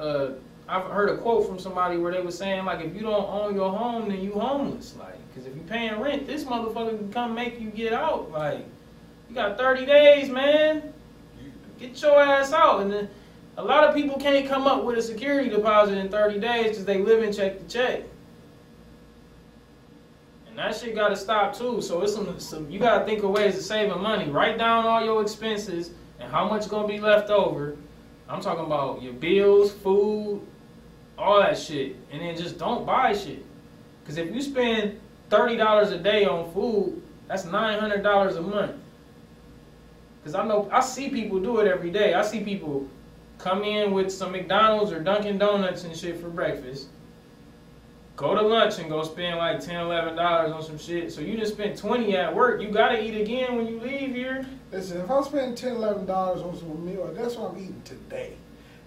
[0.00, 0.30] uh,
[0.68, 3.54] I've heard a quote from somebody where they were saying like, if you don't own
[3.54, 4.96] your home, then you homeless.
[4.98, 8.30] Like, cause if you're paying rent, this motherfucker can come make you get out.
[8.30, 8.64] Like,
[9.28, 10.92] you got 30 days, man.
[11.78, 12.82] Get your ass out.
[12.82, 13.08] And then
[13.56, 16.84] a lot of people can't come up with a security deposit in 30 days because
[16.84, 18.02] they live in check to check.
[20.52, 21.80] And that shit gotta stop too.
[21.80, 24.30] So it's some, some you gotta think of ways of saving money.
[24.30, 27.74] Write down all your expenses and how much gonna be left over.
[28.28, 30.42] I'm talking about your bills, food,
[31.16, 31.96] all that shit.
[32.10, 33.42] And then just don't buy shit.
[34.04, 35.00] Cause if you spend
[35.30, 38.76] thirty dollars a day on food, that's nine hundred dollars a month.
[40.22, 42.12] Cause I know I see people do it every day.
[42.12, 42.86] I see people
[43.38, 46.88] come in with some McDonald's or Dunkin' Donuts and shit for breakfast.
[48.22, 51.12] Go to lunch and go spend like 10 11 dollars on some shit.
[51.12, 52.62] So you just spent 20 at work.
[52.62, 54.46] You gotta eat again when you leave here.
[54.70, 58.34] Listen, if I spend ten, eleven dollars on some meal, that's what I'm eating today.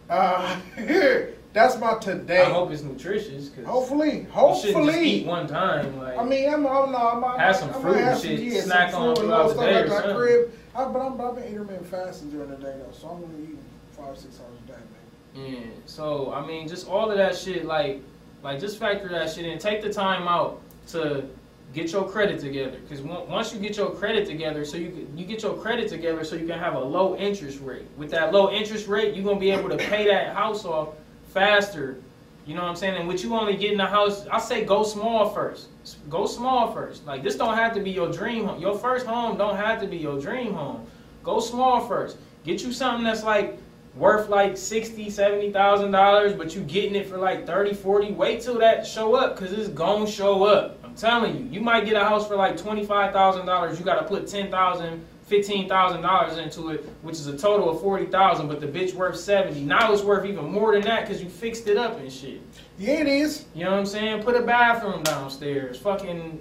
[0.10, 0.58] Uh,
[1.52, 2.44] that's my today.
[2.44, 3.50] I hope it's nutritious.
[3.50, 5.26] Cause hopefully, you just eat hopefully.
[5.26, 5.98] one time.
[6.00, 8.30] Like, I mean, I'm, I'm, no, I'm, I'm, Have some I'm fruit have and some,
[8.30, 10.16] shit, yeah, snack some on throughout the day stuff or something.
[10.16, 10.52] crib.
[10.74, 13.58] I, but I'm, I've been intermittent fasting during the day though, so I'm gonna eat
[13.92, 15.54] five, six hours a day, man.
[15.54, 15.70] Yeah.
[15.88, 18.02] So I mean, just all of that shit, like,
[18.46, 19.58] like just factor that shit in.
[19.58, 21.26] Take the time out to
[21.74, 25.42] get your credit together, because once you get your credit together, so you you get
[25.42, 27.88] your credit together, so you can have a low interest rate.
[27.98, 30.90] With that low interest rate, you're gonna be able to pay that house off
[31.34, 31.98] faster
[32.46, 32.96] You know what I'm saying?
[32.96, 35.68] And with you only getting a house, I say go small first.
[36.10, 37.06] Go small first.
[37.06, 38.62] Like this don't have to be your dream home.
[38.62, 40.86] Your first home don't have to be your dream home.
[41.24, 42.18] Go small first.
[42.44, 43.58] Get you something that's like
[43.96, 48.58] worth like 60 70000 dollars but you getting it for like 30 40 wait till
[48.60, 50.78] that show up because it's gonna show up.
[50.84, 55.06] I'm telling you you might get a house for like $25000 you gotta put 10000
[55.30, 59.92] $15000 into it which is a total of 40000 but the bitch worth 70 now
[59.92, 62.42] it's worth even more than that because you fixed it up and shit.
[62.78, 63.46] Yeah, it is.
[63.56, 64.22] you know what i'm saying?
[64.24, 66.40] Put a bathroom downstairs fucking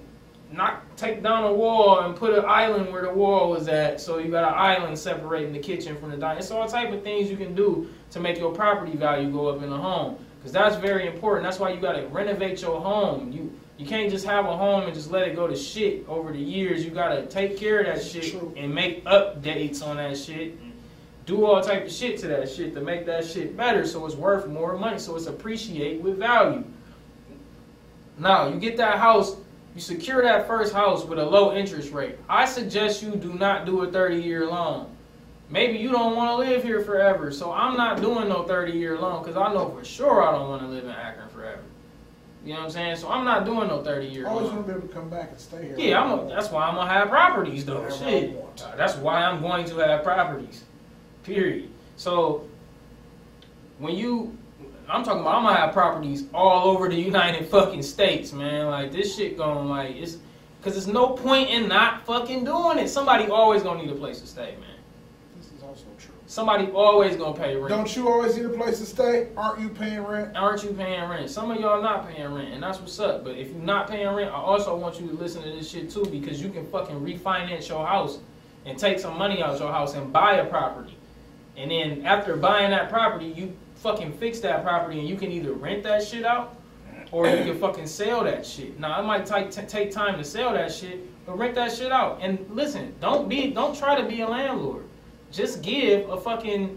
[0.55, 3.99] knock take down a wall and put an island where the wall was at.
[3.99, 6.39] So you got an island separating the kitchen from the dining.
[6.39, 9.61] It's all type of things you can do to make your property value go up
[9.61, 10.17] in the home.
[10.39, 11.43] Because that's very important.
[11.43, 13.31] That's why you got to renovate your home.
[13.31, 16.31] You you can't just have a home and just let it go to shit over
[16.31, 16.85] the years.
[16.85, 18.53] You got to take care of that shit True.
[18.55, 20.53] and make updates on that shit.
[20.61, 20.71] And
[21.25, 24.15] do all type of shit to that shit to make that shit better so it's
[24.15, 26.63] worth more money so it's appreciate with value.
[28.17, 29.35] Now you get that house
[29.75, 32.15] you secure that first house with a low interest rate.
[32.29, 34.89] I suggest you do not do a 30 year loan.
[35.49, 38.97] Maybe you don't want to live here forever, so I'm not doing no 30 year
[38.97, 41.61] loan because I know for sure I don't want to live in Akron forever.
[42.43, 42.95] You know what I'm saying?
[42.97, 45.09] So I'm not doing no 30 year I always want to be able to come
[45.09, 45.75] back and stay here.
[45.77, 47.81] Yeah, I'm a, that's why I'm gonna have properties though.
[47.81, 48.37] Whatever Shit.
[48.63, 50.63] Uh, that's why I'm going to have properties.
[51.23, 51.69] Period.
[51.97, 52.47] So
[53.79, 54.37] when you,
[54.89, 58.67] I'm talking about, I'm gonna have properties all over the United fucking States, man.
[58.67, 60.17] Like this shit going like it's,
[60.61, 62.89] cause there's no point in not fucking doing it.
[62.89, 64.69] Somebody always gonna need a place to stay, man.
[65.37, 66.13] This is also true.
[66.27, 67.69] Somebody always gonna pay rent.
[67.69, 69.29] Don't you always need a place to stay?
[69.37, 70.35] Aren't you paying rent?
[70.35, 71.29] Aren't you paying rent?
[71.29, 73.23] Some of y'all not paying rent, and that's what's up.
[73.23, 75.89] But if you're not paying rent, I also want you to listen to this shit
[75.89, 78.19] too, because you can fucking refinance your house
[78.65, 80.97] and take some money out of your house and buy a property.
[81.57, 83.55] And then after buying that property, you
[83.85, 86.57] fucking fix that property and you can either rent that shit out
[87.11, 88.79] or you can fucking sell that shit.
[88.79, 91.91] Now it might take t- take time to sell that shit, but rent that shit
[91.91, 92.17] out.
[92.19, 94.85] And listen, don't be don't try to be a landlord.
[95.31, 96.75] Just give a fucking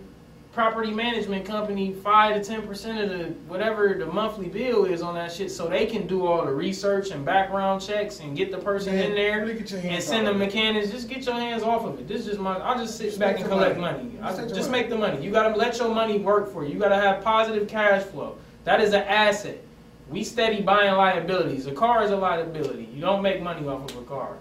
[0.59, 5.15] property management company five to ten percent of the whatever the monthly bill is on
[5.15, 8.59] that shit, so they can do all the research and background checks and get the
[8.59, 10.91] person Man, in there really get your hands and send them mechanics.
[10.91, 12.09] Just get your hands off of it.
[12.09, 12.57] This is just my.
[12.57, 13.99] I'll just sit Just back and collect money.
[14.03, 14.19] money.
[14.21, 14.83] Just I, the just money.
[14.83, 15.25] make the money.
[15.25, 16.75] You gotta let your money work for you.
[16.75, 18.37] You gotta have positive cash flow.
[18.65, 19.63] That is an asset.
[20.11, 21.69] We steady buying liabilities.
[21.69, 22.89] A car is a liability.
[22.93, 24.37] You don't make money off of a car.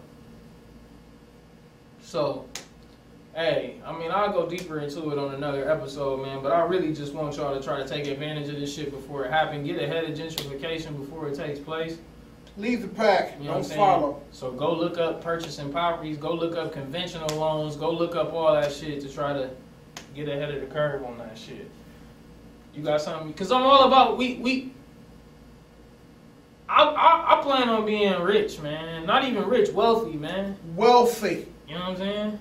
[2.01, 2.45] So,
[3.38, 6.42] hey, I mean, I'll go deeper into it on another episode, man.
[6.42, 9.26] But I really just want y'all to try to take advantage of this shit before
[9.26, 9.66] it happens.
[9.66, 12.00] Get ahead of gentrification before it takes place.
[12.58, 13.38] Leave the pack.
[13.40, 14.22] You know what Don't follow.
[14.32, 16.18] So go look up purchasing properties.
[16.18, 17.76] Go look up conventional loans.
[17.76, 19.52] Go look up all that shit to try to
[20.16, 21.70] get ahead of the curve on that shit.
[22.74, 23.32] You got something?
[23.32, 24.74] Because I'm all about we we.
[26.68, 29.06] I, I I plan on being rich, man.
[29.06, 30.58] Not even rich, wealthy, man.
[30.76, 31.46] Wealthy.
[31.68, 32.40] You know what I'm saying?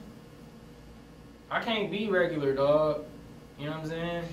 [1.51, 3.05] I can't be regular, dog.
[3.59, 4.25] You know what I'm saying?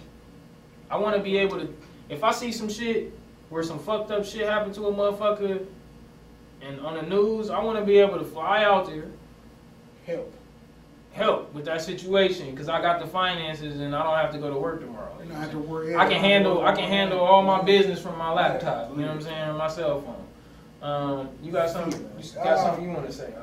[0.90, 1.74] I want to be able to.
[2.10, 3.14] If I see some shit
[3.50, 5.66] where some fucked up shit happened to a motherfucker,
[6.62, 9.06] and on the news, I want to be able to fly out there,
[10.06, 10.34] Help.
[11.12, 14.52] help with that situation, because I got the finances and I don't have to go
[14.52, 15.16] to work tomorrow.
[15.22, 15.96] You don't have to worry.
[15.96, 18.92] I can handle I can handle all my business from my laptop.
[18.92, 19.58] You know what I'm saying?
[19.58, 20.24] My cell phone.
[20.82, 22.02] Um, you got something?
[22.20, 23.34] You got something you want to say?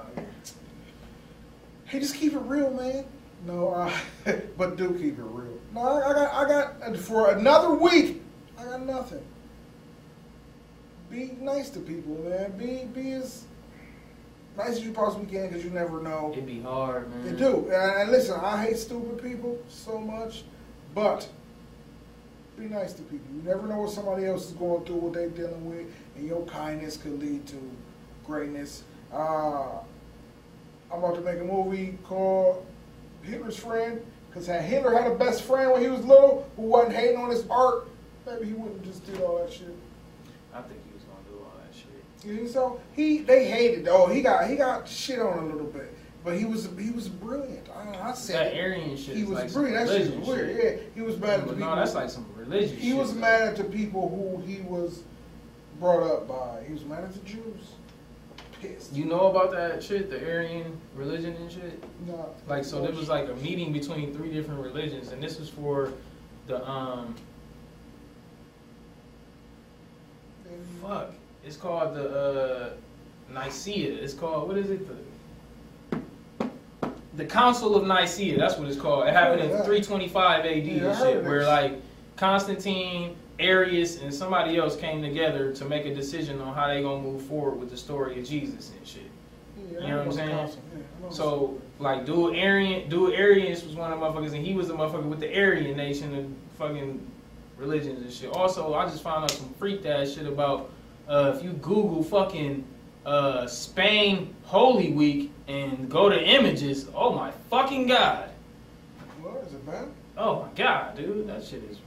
[1.87, 3.05] Hey, just keep it real, man.
[3.47, 3.93] No, uh,
[4.59, 5.59] but do keep it real.
[5.74, 8.22] No, I, I got, I got for another week.
[8.59, 9.22] I got nothing.
[11.11, 12.57] Be nice to people, man.
[12.57, 13.45] Be, be as
[14.57, 16.30] nice as you possibly can, because you never know.
[16.32, 17.24] It'd be hard, man.
[17.24, 17.70] They do.
[17.72, 20.45] And, and listen, I hate stupid people so much,
[20.95, 21.28] but
[22.59, 23.26] be nice to people.
[23.34, 25.86] You never know what somebody else is going through, what they're dealing with,
[26.16, 27.57] and your kindness could lead to
[28.26, 28.84] greatness.
[29.12, 29.78] Uh,
[30.93, 32.66] I'm about to make a movie called
[33.23, 36.95] Hitler's Friend, because had Hitler had a best friend when he was little who wasn't
[36.97, 37.89] hating on his art,
[38.27, 39.75] maybe he wouldn't just did all that shit.
[40.55, 42.29] I think he was gonna do all that shit.
[42.29, 42.81] You think so?
[42.95, 43.89] He they hated.
[43.89, 45.95] Oh, he got he got shit on a little bit,
[46.25, 47.68] but he was he was brilliant.
[47.75, 48.61] I, I said That it.
[48.61, 49.16] Aryan shit.
[49.16, 49.87] He was like brilliant.
[49.89, 50.57] That shit was weird.
[50.62, 51.71] Yeah, he was mad at the But people.
[51.71, 52.97] no, that's like some religious he shit.
[52.99, 53.21] was though.
[53.21, 55.03] mad at the people who he was
[55.79, 56.62] brought up by.
[56.66, 57.73] He was mad at the Jews.
[58.61, 58.93] Pissed.
[58.93, 61.83] You know about that shit, the Aryan religion and shit?
[62.07, 65.49] No, Like, so there was like a meeting between three different religions, and this was
[65.49, 65.93] for
[66.47, 67.15] the, um,
[70.83, 71.13] fuck.
[71.45, 72.71] It's called the, uh,
[73.33, 73.95] Nicaea.
[73.95, 74.87] It's called, what is it?
[74.87, 76.01] The,
[77.17, 78.39] the Council of Nicaea.
[78.39, 79.07] That's what it's called.
[79.07, 81.81] It happened in 325 AD Yeah, and shit, where like
[82.17, 87.03] Constantine Arius and somebody else came together to make a decision on how they gonna
[87.03, 89.03] move forward with the story of Jesus and shit.
[89.72, 90.28] Yeah, You know what I'm saying?
[90.30, 90.61] council.
[91.03, 94.68] Yeah, So like dude Arian dude Arius was one of the motherfuckers and he was
[94.68, 97.01] the motherfucker with the Aryan nation and fucking
[97.57, 98.30] religions and shit.
[98.30, 100.70] Also I just found out some freaked ass shit about
[101.09, 102.64] uh, if you Google fucking
[103.07, 108.28] uh, Spain Holy Week and go to images, oh my fucking god.
[109.20, 109.91] What is it, man?
[110.16, 111.78] Oh my god, dude, that shit is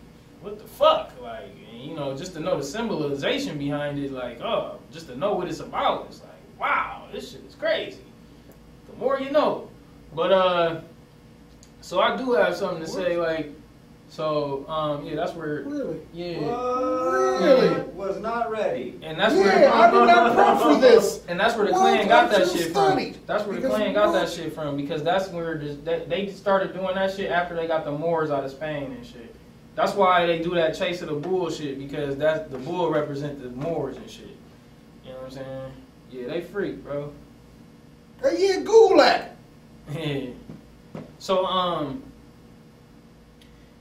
[0.43, 1.11] what the fuck?
[1.21, 5.15] Like, and, you know, just to know the symbolization behind it, like, oh, just to
[5.17, 8.01] know what it's about, it's like, wow, this shit is crazy.
[8.91, 9.69] The more you know.
[10.13, 10.81] But uh,
[11.81, 13.51] so I do have something to say, like,
[14.09, 15.99] so um, yeah, that's where, Really?
[16.13, 17.81] yeah, Really?
[17.93, 18.99] Was not ready.
[19.01, 19.73] and that's yeah, where.
[19.73, 21.21] I did not prep for this.
[21.27, 21.79] And that's where the What?
[21.79, 23.13] Klan got that shit from.
[23.25, 26.93] That's where the clan got that shit from because that's where the, they started doing
[26.93, 29.33] that shit after they got the Moors out of Spain and shit.
[29.75, 33.41] That's why they do that chase of the bull shit because that's the bull represent
[33.41, 34.37] the Moors and shit.
[35.03, 35.71] You know what I'm saying?
[36.11, 37.11] Yeah, they freak, bro.
[38.21, 38.63] Hey, yeah,
[38.97, 39.29] that.
[39.93, 40.27] Yeah.
[41.17, 42.03] So um,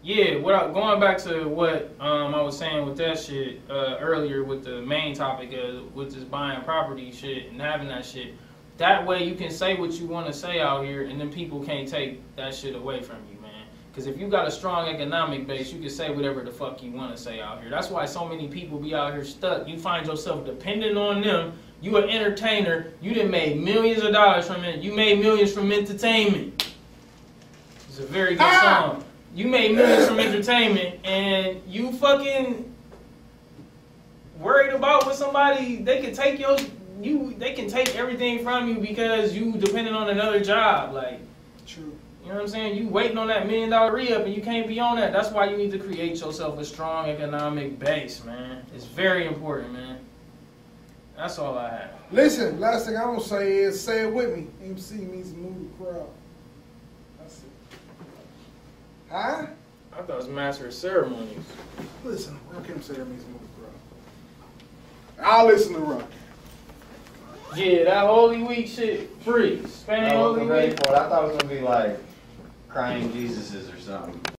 [0.02, 0.36] yeah.
[0.36, 4.42] What I, going back to what um I was saying with that shit uh, earlier
[4.42, 8.34] with the main topic of with this buying property shit and having that shit.
[8.78, 11.62] That way you can say what you want to say out here, and then people
[11.62, 13.31] can't take that shit away from you.
[13.92, 16.90] Because if you got a strong economic base, you can say whatever the fuck you
[16.90, 17.68] want to say out here.
[17.68, 19.68] That's why so many people be out here stuck.
[19.68, 21.52] You find yourself dependent on them.
[21.82, 22.86] You an entertainer.
[23.02, 24.80] You done made millions of dollars from it.
[24.80, 26.72] You made millions from entertainment.
[27.86, 28.92] It's a very good Ah!
[28.94, 29.04] song.
[29.34, 32.72] You made millions from entertainment, and you fucking
[34.38, 36.56] worried about what somebody they can take your
[37.02, 40.94] you they can take everything from you because you depending on another job.
[40.94, 41.20] Like.
[42.22, 42.76] You know what I'm saying?
[42.76, 45.12] You waiting on that million dollar re up and you can't be on that.
[45.12, 48.64] That's why you need to create yourself a strong economic base, man.
[48.74, 49.98] It's very important, man.
[51.16, 51.90] That's all I have.
[52.12, 54.46] Listen, last thing I'm gonna say is say it with me.
[54.62, 56.08] MC means move the crowd.
[57.18, 57.78] That's it.
[59.10, 59.46] Huh?
[59.92, 61.44] I thought it was master of ceremonies.
[62.04, 63.62] Listen, Rakim say that means move the
[65.22, 65.28] crowd.
[65.28, 66.10] I'll listen to Rock.
[67.56, 69.64] Yeah, that Holy Week shit free.
[69.66, 70.78] Spain I Holy wasn't ready Week.
[70.86, 70.96] for it.
[70.96, 71.98] I thought it was gonna be like
[72.72, 74.32] crying Jesuses or something.